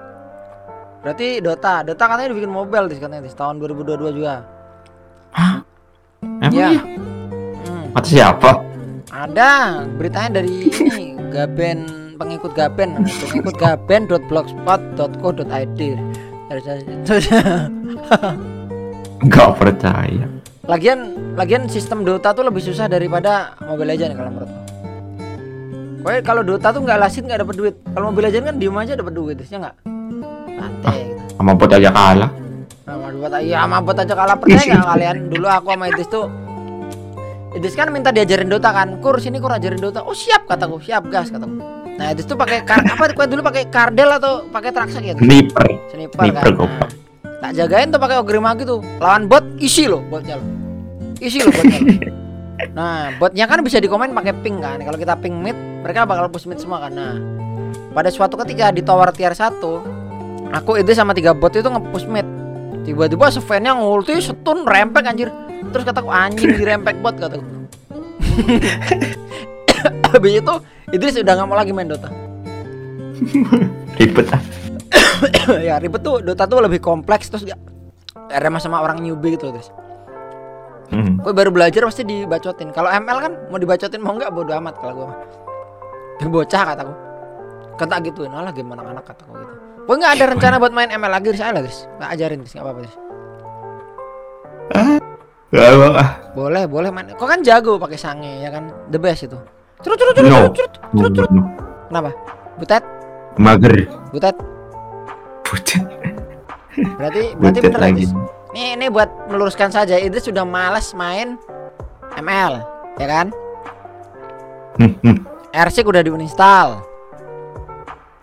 berarti 1.03 1.41
Dota 1.43 1.83
Dota 1.83 2.07
katanya 2.07 2.29
dibikin 2.31 2.49
mobile 2.51 2.87
Tis, 2.87 2.99
katanya 2.99 3.21
Tis. 3.27 3.35
tahun 3.35 3.59
2022 3.59 4.17
juga 4.19 4.43
Emang 6.23 6.55
Ya. 6.55 6.71
iya? 6.71 6.79
hmm. 6.79 7.91
Mata 7.91 8.07
siapa? 8.07 8.63
ada 9.11 9.83
beritanya 9.97 10.39
dari 10.41 10.71
ini 10.87 11.19
Gaben 11.33 11.79
pengikut 12.15 12.53
Gaben 12.55 13.03
pengikut 13.03 13.55
gaben.blogspot.co.id 13.57 15.79
Enggak 19.23 19.49
percaya. 19.59 20.25
Lagian 20.63 20.99
lagian 21.35 21.67
sistem 21.67 22.05
Dota 22.05 22.31
tuh 22.31 22.47
lebih 22.47 22.63
susah 22.63 22.87
daripada 22.87 23.51
Mobile 23.65 23.97
Legends 23.97 24.15
kalau 24.15 24.31
menurutku. 24.31 24.62
Pokoknya 26.03 26.21
kalau 26.27 26.43
Dota 26.43 26.67
tuh 26.75 26.83
nggak 26.83 26.99
lasit 26.99 27.23
nggak 27.23 27.47
dapat 27.47 27.55
duit. 27.55 27.75
Kalau 27.95 28.11
Mobile 28.11 28.27
Legends 28.27 28.47
kan 28.51 28.55
diem 28.59 28.75
aja 28.75 28.93
dapat 28.99 29.13
duit, 29.15 29.39
ya 29.39 29.55
nggak? 29.55 29.75
Santai 30.51 30.99
gitu. 31.07 31.21
Sama 31.39 31.51
bot 31.55 31.71
aja 31.71 31.89
kalah. 31.95 32.31
Sama 32.83 33.07
buat 33.15 33.33
iya 33.39 33.63
sama 33.63 33.77
buat 33.79 33.97
aja 34.03 34.11
kalah 34.11 34.35
percaya 34.35 34.75
nggak 34.75 34.89
kalian? 34.91 35.17
Dulu 35.31 35.47
aku 35.47 35.67
sama 35.71 35.85
Idris 35.87 36.09
tuh 36.11 36.25
Idris 37.55 37.75
kan 37.79 37.87
minta 37.95 38.11
diajarin 38.11 38.51
Dota 38.51 38.75
kan. 38.75 38.99
Kur 38.99 39.15
sini 39.23 39.39
kur 39.39 39.55
ajarin 39.55 39.79
Dota. 39.79 40.03
Oh 40.03 40.11
siap 40.11 40.43
kataku, 40.43 40.83
siap 40.83 41.07
gas 41.07 41.31
kataku. 41.31 41.63
Nah 41.95 42.11
Idris 42.11 42.27
tuh 42.27 42.35
pakai 42.35 42.67
kar 42.67 42.83
apa? 42.83 43.15
Kau 43.15 43.23
dulu 43.23 43.39
pakai 43.39 43.71
kardel 43.71 44.11
atau 44.19 44.43
pakai 44.51 44.75
traksak 44.75 45.07
ya? 45.07 45.15
Sniper. 45.15 45.63
Sniper, 45.87 46.19
Sniper, 46.19 46.35
kan. 46.35 46.91
Nah, 47.23 47.39
tak 47.39 47.51
jagain 47.55 47.87
tuh 47.95 47.99
pakai 48.03 48.19
ogre 48.19 48.43
magi 48.43 48.67
tuh. 48.67 48.83
Lawan 48.99 49.31
bot 49.31 49.47
isi 49.63 49.87
loh 49.87 50.03
botnya 50.11 50.35
loh. 50.35 50.47
Isi 51.23 51.39
loh 51.39 51.55
botnya. 51.55 51.79
loh. 51.79 52.19
Nah, 52.71 53.11
botnya 53.19 53.43
kan 53.43 53.59
bisa 53.59 53.83
dikomen 53.83 54.15
pakai 54.15 54.31
ping 54.39 54.63
kan. 54.63 54.79
Kalau 54.79 54.95
kita 54.95 55.19
ping 55.19 55.43
mid, 55.43 55.57
mereka 55.83 56.07
bakal 56.07 56.31
push 56.31 56.47
mid 56.47 56.61
semua 56.61 56.87
kan. 56.87 56.95
Nah, 56.95 57.19
pada 57.91 58.07
suatu 58.07 58.39
ketika 58.39 58.71
di 58.71 58.79
tower 58.79 59.11
tier 59.11 59.35
1, 59.35 59.59
aku 60.55 60.79
itu 60.79 60.95
sama 60.95 61.11
tiga 61.11 61.35
bot 61.35 61.51
itu 61.51 61.67
nge-push 61.67 62.07
mid. 62.07 62.23
Tiba-tiba 62.87 63.27
Sven-nya 63.31 63.75
ngulti 63.75 64.23
setun 64.23 64.63
rempek 64.63 65.03
anjir. 65.03 65.27
Terus 65.71 65.83
kataku 65.83 66.07
anjing 66.07 66.55
di 66.55 66.63
rempek 66.63 66.95
bot 67.03 67.19
kataku. 67.19 67.43
Habis 70.13 70.33
itu 70.39 70.53
Idris 70.95 71.19
udah 71.19 71.33
nggak 71.35 71.47
mau 71.47 71.59
lagi 71.59 71.75
main 71.75 71.91
Dota. 71.91 72.07
Ribet 73.99 74.31
ah. 74.31 74.41
ya 75.67 75.79
ribet 75.79 76.01
tuh 76.03 76.19
Dota 76.21 76.45
tuh 76.45 76.59
lebih 76.63 76.79
kompleks 76.83 77.29
terus 77.29 77.47
gak 77.47 77.59
sama 78.61 78.81
orang 78.81 79.03
newbie 79.03 79.37
gitu 79.37 79.53
terus 79.53 79.69
Hmm. 80.91 81.15
gue 81.21 81.33
baru 81.33 81.49
belajar 81.49 81.85
pasti 81.85 82.03
dibacotin. 82.03 82.69
Kalau 82.71 82.89
ML 82.89 83.17
kan 83.19 83.33
mau 83.47 83.57
dibacotin 83.57 84.01
mau 84.03 84.13
nggak 84.13 84.29
bodo 84.29 84.51
amat 84.57 84.75
kalau 84.77 84.93
gue 84.93 85.05
mah. 85.07 85.19
Bocah 86.23 86.63
kataku 86.71 86.93
kata 87.73 87.95
gitu 88.05 88.29
nah 88.29 88.45
lah 88.45 88.53
game 88.53 88.69
anak-anak 88.69 89.01
kataku 89.03 89.33
gitu. 89.33 89.53
Gue 89.83 89.95
nggak 89.97 90.13
ada 90.15 90.25
rencana 90.29 90.55
buat 90.61 90.71
main 90.71 90.89
ML 90.89 91.11
lagi 91.11 91.33
saya 91.33 91.51
lah 91.51 91.61
guys 91.61 91.89
nggak 91.97 92.09
ajarin 92.13 92.37
guys 92.41 92.53
nggak 92.53 92.63
apa-apa 92.63 92.79
guys 92.81 92.95
Gak 95.53 95.67
apa 95.69 96.03
boleh 96.33 96.63
boleh 96.65 96.89
main. 96.89 97.13
Kok 97.13 97.27
kan 97.29 97.39
jago 97.45 97.77
pakai 97.77 97.97
sange 97.97 98.41
ya 98.41 98.49
kan? 98.49 98.73
The 98.89 98.97
best 98.97 99.29
itu. 99.29 99.37
Curut 99.83 99.97
curut 99.99 100.13
curut 100.17 100.29
No. 100.29 100.49
curut 100.49 100.73
curut 100.97 101.11
curut 101.13 101.31
No. 101.31 101.43
kenapa? 101.89 102.09
Butet? 102.57 102.83
Mager. 103.37 103.75
butet? 104.09 104.35
Butet. 105.43 105.83
berarti 106.97 107.37
berarti 107.37 107.59
Butet 107.59 107.61
bener 107.69 107.81
lagi. 107.81 108.05
guys 108.05 108.13
Nih, 108.53 108.77
ini 108.77 108.85
buat 108.85 109.09
meluruskan 109.33 109.73
saja, 109.73 109.97
Idris 109.97 110.29
sudah 110.29 110.45
malas 110.45 110.93
main 110.93 111.41
ML, 112.21 112.61
ya 113.01 113.07
kan? 113.09 113.27
Hmm, 114.77 114.93
hmm, 115.01 115.17
RC 115.49 115.81
udah 115.81 116.05
diuninstall. 116.05 116.85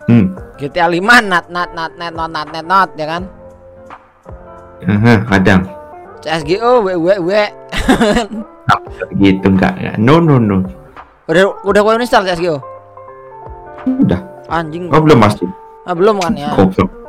hmm. 0.07 0.31
GTA 0.55 0.87
5 0.87 1.03
nat 1.03 1.51
nat 1.51 1.69
nat 1.75 1.91
net 1.99 2.13
not 2.15 2.31
nat 2.31 2.47
net 2.47 2.63
not, 2.63 2.89
ya 2.95 3.07
kan? 3.11 3.23
Aha, 4.87 5.13
kadang 5.27 5.67
CSGO 6.21 6.85
w 6.85 6.87
w 6.95 7.07
w. 7.27 7.31
gitu 9.21 9.47
enggak 9.51 9.73
ya. 9.81 9.91
No 9.97 10.21
no 10.21 10.37
no. 10.37 10.63
udah 11.27 11.43
udah 11.65 11.81
gua 11.81 11.97
uninstall 11.97 12.23
CSGO. 12.23 12.61
Udah. 14.05 14.21
Anjing. 14.47 14.87
Oh 14.93 15.01
belum 15.01 15.17
masuk. 15.17 15.49
Ah, 15.89 15.97
belum 15.97 16.21
kan 16.21 16.37
ya? 16.37 16.53
Goblok. 16.53 17.00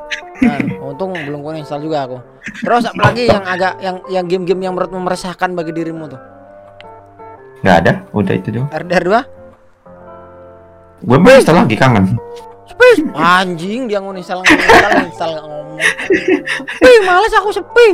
Nah, 0.42 0.58
untung 0.82 1.14
belum 1.14 1.40
gua 1.40 1.54
install 1.54 1.86
juga 1.86 1.98
aku. 2.08 2.18
Terus 2.62 2.84
apalagi 2.90 3.30
yang 3.30 3.42
agak 3.46 3.78
yang 3.78 3.96
yang 4.10 4.24
game-game 4.26 4.60
yang 4.66 4.74
menurutmu 4.74 4.98
meresahkan 5.02 5.54
bagi 5.54 5.70
dirimu 5.70 6.10
tuh? 6.10 6.20
Nggak 7.62 7.76
ada. 7.86 7.92
Udah 8.10 8.34
itu 8.34 8.48
doang. 8.50 8.68
RDR 8.74 9.04
2? 9.06 11.02
Gue 11.02 11.18
mau 11.18 11.34
install 11.34 11.66
lagi 11.66 11.76
kangen. 11.78 12.14
Sepi. 12.66 12.90
Anjing 13.14 13.90
dia 13.90 13.98
nguninstall 13.98 14.42
nguninstall 14.42 15.06
install 15.06 15.30
nggak 15.34 15.46
ngomong. 15.46 15.78
Sepi, 16.78 16.92
males 17.06 17.34
aku 17.38 17.50
sepi. 17.54 17.88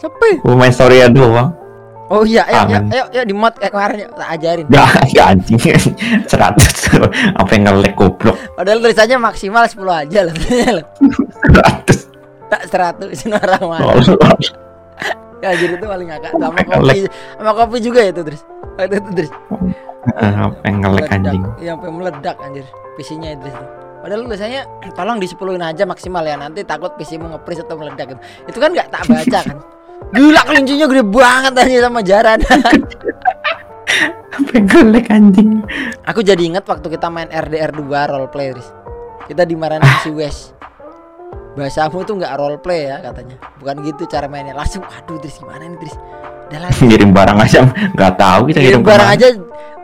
Sepi. 0.00 0.30
Gue 0.44 0.56
main 0.56 0.72
story 0.72 1.00
doang. 1.12 1.62
Oh 2.12 2.28
iya, 2.28 2.44
ayo, 2.44 2.68
ayo, 2.68 2.80
ayo, 2.92 3.04
ayo 3.08 3.22
di 3.24 3.32
mod 3.32 3.56
kayak 3.56 3.72
kemarin 3.72 4.04
tak 4.12 4.28
ajarin. 4.36 4.66
Nggak 4.68 4.88
ya 5.16 5.22
anjing. 5.32 5.60
Seratus. 6.28 6.92
Apa 7.40 7.50
yang 7.56 7.72
ngelek 7.72 7.96
goblok. 7.96 8.36
Padahal 8.52 8.84
tulisannya 8.84 9.16
maksimal 9.16 9.64
10 9.64 9.80
aja 9.88 10.20
loh. 10.28 10.36
Seratus. 11.42 11.98
tak 12.52 12.62
100 13.10 13.24
ini 13.26 13.32
orang 13.34 13.64
mana. 13.64 13.92
Ya 15.42 15.50
jadi 15.58 15.74
itu 15.74 15.86
paling 15.88 16.06
ngakak 16.06 16.32
sama 16.38 16.60
kopi 16.62 16.98
sama 17.34 17.52
kopi 17.56 17.76
juga 17.82 18.00
ya 18.06 18.10
itu 18.14 18.22
terus. 18.22 18.42
Itu, 18.78 18.94
itu 18.94 19.10
terus. 19.16 19.32
Apa 20.14 20.62
yang 20.68 20.76
ngelek 20.84 21.08
anjing. 21.10 21.42
Sampai 21.58 21.90
meledak 21.90 22.36
anjir 22.38 22.66
PC-nya 22.94 23.34
tuh. 23.42 23.50
Padahal 24.02 24.26
tulisannya 24.26 24.62
tolong 24.98 25.18
di 25.22 25.26
10 25.30 25.38
aja 25.62 25.82
maksimal 25.86 26.26
ya 26.26 26.34
nanti 26.34 26.66
takut 26.66 26.94
PC-mu 26.98 27.30
nge-freeze 27.34 27.62
atau 27.66 27.78
meledak 27.78 28.14
gitu. 28.14 28.20
Itu 28.50 28.58
kan 28.58 28.70
nggak 28.74 28.88
tak 28.90 29.02
baca 29.06 29.38
kan. 29.42 29.58
Gila 30.10 30.42
kelincinya 30.46 30.86
gede 30.90 31.04
banget 31.06 31.52
aja 31.58 31.78
sama 31.86 32.00
jaran. 32.02 32.38
Apa 34.32 34.50
yang 34.58 34.66
ngelek 34.66 35.06
anjing. 35.10 35.50
Aku 36.06 36.22
jadi 36.22 36.42
inget 36.42 36.66
waktu 36.66 36.86
kita 36.86 37.06
main 37.10 37.30
RDR 37.30 37.70
2 37.74 38.10
roleplay 38.10 38.54
Riz. 38.54 38.68
Kita 39.26 39.46
dimarahin 39.46 39.82
si 40.02 40.10
Wes. 40.10 40.50
Bahasamu 41.52 42.04
tuh 42.08 42.16
nggak 42.16 42.32
roleplay 42.38 42.88
ya 42.88 43.00
katanya. 43.04 43.36
Bukan 43.60 43.74
gitu 43.84 44.08
cara 44.08 44.26
mainnya. 44.26 44.56
Langsung 44.56 44.84
aduh 44.84 45.20
Tris 45.20 45.36
gimana 45.36 45.68
nih 45.68 45.78
Tris? 45.80 45.94
Udah. 46.52 46.68
Ngirim 46.88 47.10
barang 47.16 47.38
aja 47.40 47.58
nggak 47.96 48.12
tahu 48.20 48.40
kita 48.52 48.58
ngirim 48.60 48.82
barang 48.84 49.08
ke 49.08 49.12
mana. 49.12 49.16
aja 49.16 49.28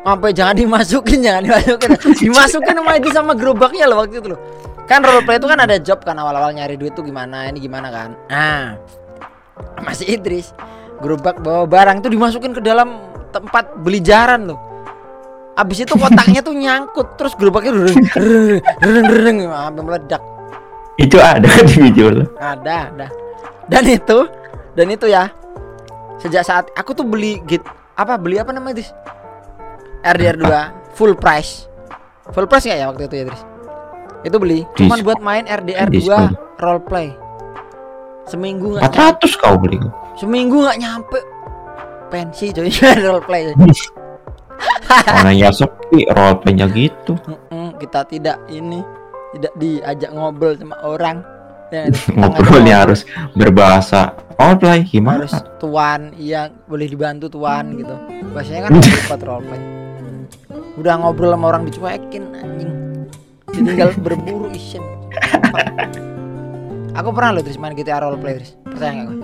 sampai 0.05 0.31
jangan 0.33 0.55
dimasukin 0.57 1.19
jangan 1.27 1.43
dimasukin 1.45 1.91
dimasukin 2.17 2.75
sama 2.77 2.93
itu 2.97 3.09
sama 3.13 3.33
gerobaknya 3.37 3.85
loh 3.89 3.97
waktu 4.05 4.21
itu 4.21 4.29
loh 4.33 4.41
kan 4.89 5.05
roleplay 5.05 5.37
itu 5.37 5.49
kan 5.49 5.59
ada 5.61 5.77
job 5.77 6.01
kan 6.01 6.17
awal-awal 6.17 6.49
nyari 6.53 6.81
duit 6.81 6.97
tuh 6.97 7.05
gimana 7.05 7.49
ini 7.53 7.61
gimana 7.61 7.89
kan 7.93 8.11
nah 8.29 8.65
masih 9.85 10.09
Idris 10.09 10.53
gerobak 11.05 11.41
bawa 11.45 11.69
barang 11.69 12.01
tuh 12.01 12.11
dimasukin 12.11 12.57
ke 12.57 12.63
dalam 12.65 13.01
tempat 13.33 13.77
beli 13.85 14.01
jaran 14.01 14.49
loh 14.49 14.59
abis 15.59 15.85
itu 15.85 15.93
kotaknya 15.99 16.41
tuh 16.41 16.55
nyangkut 16.55 17.19
terus 17.19 17.35
gerobaknya 17.37 17.75
reng 17.75 18.63
reng 18.81 19.09
reng 19.09 19.39
meledak 19.83 20.23
Itu 20.99 21.17
ada 21.17 21.47
di 21.69 21.75
video 21.79 22.11
lo. 22.13 22.25
ada 22.37 22.91
ada. 22.91 23.07
Dan 23.71 23.87
itu 23.87 24.27
dan 24.75 24.87
itu 24.91 25.07
ya. 25.07 25.31
Sejak 26.19 26.43
saat 26.43 26.67
aku 26.75 26.93
tuh 26.93 27.07
beli 27.07 27.39
git 27.47 27.63
apa 27.95 28.19
beli 28.19 28.37
apa 28.37 28.51
namanya 28.51 28.83
Idris 28.83 28.91
RDR 30.01 30.37
2 30.37 30.99
full 30.99 31.15
price. 31.15 31.71
Full 32.29 32.45
price 32.45 32.67
nggak 32.67 32.79
ya 32.79 32.87
waktu 32.87 33.03
itu 33.07 33.15
ya 33.15 33.25
Idris 33.25 33.43
itu 34.19 34.35
beli 34.35 34.67
cuman 34.75 34.99
Diskon. 34.99 35.07
buat 35.07 35.21
main 35.23 35.47
RDR 35.47 35.87
2 35.87 35.95
Diskon. 35.95 36.35
roleplay 36.59 37.15
seminggu 38.27 38.75
nggak 38.75 38.91
nyampe, 38.91 39.25
400 39.31 39.41
kau 39.41 39.55
beli. 39.57 39.79
seminggu 40.15 40.57
nggak 40.61 40.79
nyampe. 40.79 41.19
Pensi 42.11 42.51
coy 42.51 42.67
roleplay 43.07 43.55
Mana 45.07 45.31
ya 45.31 45.55
sepi 45.55 46.03
roleplaynya 46.09 46.67
gitu. 46.73 47.15
Mm-mm, 47.23 47.79
kita 47.79 48.03
tidak 48.05 48.43
ini 48.49 48.83
tidak 49.35 49.53
diajak 49.57 50.11
ngobrol 50.11 50.53
sama 50.55 50.77
orang. 50.81 51.17
Ya, 51.69 51.85
Ngobrolnya 52.17 52.25
ngobrol. 52.81 52.83
harus 52.89 53.01
berbahasa 53.37 54.17
roleplay 54.35 54.89
gimana? 54.89 55.29
harus 55.29 55.37
tuan 55.59 56.17
iya 56.17 56.49
boleh 56.65 56.89
dibantu 56.89 57.29
tuan 57.29 57.77
gitu. 57.77 57.93
Bahasanya 58.33 58.69
kan 58.69 58.73
cepat 58.85 59.21
roleplay. 59.21 59.61
Udah 60.77 60.95
ngobrol 60.97 61.35
sama 61.35 61.47
orang 61.49 61.67
dicuekin 61.67 62.25
anjing. 62.33 62.73
Tinggal 63.49 63.91
berburu 63.99 64.53
isin 64.55 64.85
aku 66.99 67.09
pernah 67.11 67.35
loh 67.35 67.43
terus 67.43 67.59
main 67.59 67.75
GTA 67.75 68.03
roleplay 68.03 68.39
terus 68.39 68.55
percaya 68.61 68.93
nggak 68.93 69.07
gue 69.09 69.19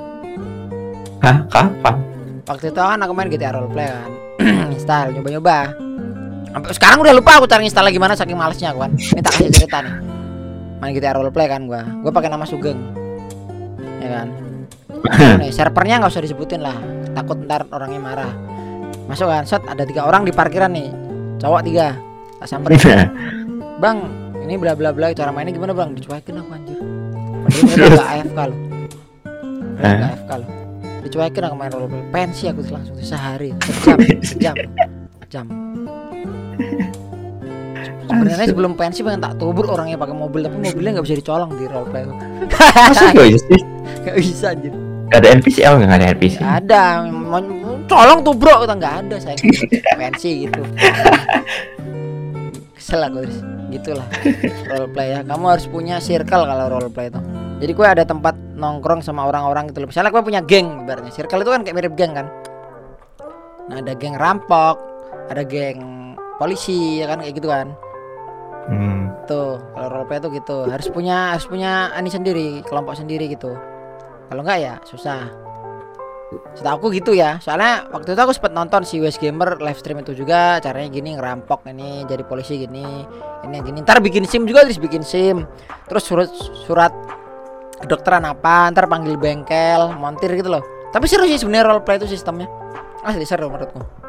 Hah, 1.22 1.36
kapan? 1.48 1.94
waktu 2.44 2.68
itu 2.68 2.80
kan 2.80 2.98
aku 2.98 3.12
main 3.14 3.30
GTA 3.30 3.52
roleplay 3.52 3.86
kan. 3.86 4.10
Install 4.74 5.14
nyoba-nyoba 5.14 5.58
sampai 6.54 6.70
sekarang 6.70 6.98
udah 7.02 7.12
lupa 7.18 7.42
aku 7.42 7.50
cara 7.50 7.66
install 7.66 7.90
gimana 7.90 8.14
saking 8.14 8.38
malesnya 8.38 8.70
aku 8.70 8.86
kan. 8.86 8.92
Ini 8.94 9.20
tak 9.20 9.32
kasih 9.34 9.50
cerita 9.50 9.82
nih. 9.82 9.94
Main 10.78 10.90
GTA 10.94 11.18
roleplay 11.18 11.50
kan 11.50 11.66
gua. 11.66 11.82
Gua 12.00 12.14
pakai 12.14 12.30
nama 12.30 12.46
Sugeng. 12.46 12.78
Ya 13.98 14.22
kan? 14.22 14.28
Nih 15.42 15.50
servernya 15.50 15.98
nggak 15.98 16.12
usah 16.14 16.22
disebutin 16.22 16.62
lah. 16.62 16.78
Takut 17.12 17.42
ntar 17.42 17.66
orangnya 17.68 17.98
marah. 17.98 18.32
Masuk 19.10 19.26
kan? 19.26 19.42
Set 19.44 19.66
ada 19.66 19.82
tiga 19.82 20.06
orang 20.06 20.22
di 20.22 20.32
parkiran 20.32 20.70
nih. 20.70 20.88
Cowok 21.42 21.60
tiga. 21.66 21.98
Tak 22.38 22.46
samperin. 22.46 22.78
Bang 23.82 24.06
ini 24.46 24.54
bla 24.54 24.78
bla 24.78 24.94
bla 24.94 25.10
cara 25.10 25.34
mainnya 25.34 25.52
gimana 25.52 25.74
bang? 25.74 25.92
Dicuekin 25.98 26.38
aku 26.38 26.50
anjir. 26.54 26.78
Padahal 27.44 27.64
mereka 27.68 27.88
nggak 27.90 28.08
AFK 28.14 28.38
loh. 28.38 28.58
Mereka 29.74 29.84
Eh? 29.84 30.08
AFK 30.14 30.30
loh. 30.38 30.50
Dicuekin 31.04 31.42
aku 31.44 31.54
main 31.58 31.72
roleplay. 31.74 32.02
Pensi 32.14 32.44
aku 32.46 32.60
langsung 32.70 32.96
sehari. 33.02 33.50
Sejam. 33.60 33.98
Sejam 34.30 34.54
jam. 35.34 35.46
Sebenarnya 38.04 38.46
sebelum 38.52 38.72
pensi 38.76 39.00
pengen 39.00 39.20
tak 39.24 39.40
tubur 39.40 39.66
orangnya 39.66 39.96
pakai 39.96 40.14
mobil 40.14 40.44
tapi 40.44 40.56
mobilnya 40.60 41.00
nggak 41.00 41.06
bisa 41.08 41.16
dicolong 41.18 41.50
di 41.56 41.64
roleplay 41.66 42.04
itu. 42.04 42.14
Masa 42.54 43.04
gak 43.10 43.26
bisa 43.32 43.46
sih? 43.48 43.62
nggak 44.04 44.16
bisa 44.20 44.46
anjir. 44.52 44.72
Gak 45.12 45.18
ada 45.20 45.28
NPC, 45.36 45.56
oh 45.68 45.74
gak 45.78 45.88
ada 46.00 46.06
NPC. 46.16 46.36
Nggak 46.40 46.56
ada. 46.64 46.82
Mau 47.06 47.40
colong 47.88 48.18
tuh 48.24 48.34
bro. 48.36 48.54
Kita 48.64 48.74
nggak 48.76 48.94
ada 49.04 49.16
saya. 49.20 49.36
Pensi 50.00 50.30
gitu. 50.48 50.62
Kesel 52.76 53.00
aku 53.04 53.18
terus 53.24 53.38
gitulah. 53.72 54.06
Roleplay 54.68 55.06
ya. 55.16 55.20
Kamu 55.24 55.44
harus 55.48 55.66
punya 55.68 55.96
circle 56.00 56.44
kalau 56.44 56.66
roleplay 56.70 57.08
itu. 57.08 57.20
Jadi 57.64 57.72
gue 57.72 57.86
ada 57.86 58.04
tempat 58.04 58.34
nongkrong 58.56 59.00
sama 59.00 59.24
orang-orang 59.24 59.72
gitu 59.72 59.84
loh. 59.84 59.88
Misalnya 59.88 60.12
gue 60.12 60.22
punya 60.24 60.40
geng 60.44 60.84
ibaratnya. 60.84 61.12
Circle 61.12 61.40
itu 61.40 61.50
kan 61.52 61.60
kayak 61.64 61.76
mirip 61.76 61.94
geng 61.96 62.12
kan? 62.12 62.26
Nah 63.72 63.80
ada 63.80 63.92
geng 63.96 64.16
rampok 64.16 64.93
ada 65.30 65.42
geng 65.46 66.14
polisi 66.36 67.00
ya 67.00 67.08
kan? 67.08 67.22
Kayak 67.22 67.34
gitu 67.38 67.48
kan? 67.50 67.68
Hmm. 68.64 69.12
tuh 69.24 69.60
kalau 69.72 69.88
roleplay 69.88 70.20
itu 70.20 70.28
gitu. 70.40 70.68
Harus 70.68 70.88
punya 70.92 71.32
harus 71.32 71.48
punya 71.48 71.92
ani 71.96 72.12
sendiri 72.12 72.60
kelompok 72.64 72.96
sendiri 72.96 73.28
gitu. 73.32 73.56
Kalau 74.28 74.40
enggak 74.44 74.60
ya 74.60 74.74
susah. 74.84 75.32
Setahu 76.56 76.76
aku 76.76 76.86
gitu 76.92 77.16
ya. 77.16 77.40
Soalnya 77.40 77.88
waktu 77.94 78.12
itu 78.16 78.20
aku 78.20 78.32
sempat 78.34 78.52
nonton 78.52 78.82
si 78.82 78.98
West 78.98 79.22
Gamer 79.22 79.60
live 79.60 79.78
stream 79.80 80.00
itu 80.04 80.12
juga. 80.16 80.60
Caranya 80.60 80.88
gini 80.92 81.16
ngerampok 81.16 81.64
ini 81.72 82.04
jadi 82.04 82.24
polisi 82.24 82.60
gini 82.60 83.04
ini 83.44 83.56
gini. 83.64 83.80
Ntar 83.84 84.00
bikin 84.04 84.28
sim 84.28 84.44
juga 84.44 84.64
terus 84.64 84.80
bikin 84.80 85.04
sim. 85.04 85.44
Terus 85.88 86.04
surat 86.04 86.28
surat 86.68 86.92
kedokteran 87.80 88.24
apa 88.28 88.72
ntar 88.72 88.88
panggil 88.88 89.16
bengkel 89.16 89.92
montir 89.96 90.32
gitu 90.36 90.52
loh. 90.52 90.64
Tapi 90.92 91.04
seru 91.08 91.24
sih 91.24 91.40
sebenarnya 91.40 91.68
roleplay 91.68 91.96
itu 91.96 92.08
sistemnya. 92.08 92.48
Asli 93.04 93.24
seru 93.28 93.52
menurutku 93.52 94.03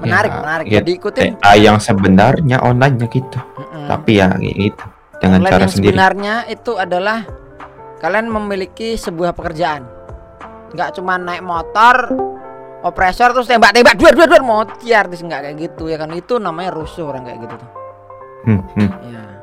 menarik 0.00 0.32
Ya, 0.32 0.40
menarik 0.40 0.66
ya, 0.66 0.72
jadi 0.80 0.90
ikutin 0.96 1.32
TA 1.40 1.54
yang 1.58 1.78
sebenarnya 1.78 2.56
online-nya 2.64 3.06
gitu. 3.12 3.38
Mm-mm. 3.38 3.86
Tapi 3.90 4.10
ya 4.16 4.32
gitu. 4.40 4.84
dengan 5.20 5.40
online 5.40 5.52
cara 5.52 5.62
yang 5.62 5.72
sendiri. 5.72 5.92
sebenarnya 5.94 6.34
itu 6.50 6.72
adalah 6.76 7.18
kalian 8.04 8.28
memiliki 8.28 9.00
sebuah 9.00 9.32
pekerjaan 9.32 9.88
nggak 10.74 10.98
cuma 10.98 11.16
naik 11.16 11.40
motor 11.40 12.10
opresor 12.84 13.32
terus 13.32 13.48
tembak-tembak 13.48 13.96
dua 13.96 14.10
dua 14.12 14.26
dua 14.28 14.40
mau 14.42 14.60
artis 14.66 15.22
nggak 15.22 15.40
kayak 15.40 15.56
gitu 15.56 15.88
ya 15.88 15.96
kan 15.96 16.10
itu 16.12 16.36
namanya 16.36 16.74
rusuh 16.74 17.08
orang 17.08 17.24
kayak 17.24 17.40
gitu 17.46 17.56
tuh 17.56 17.70
Hmm, 18.44 18.60
hmm. 18.76 18.90
ya 19.08 19.33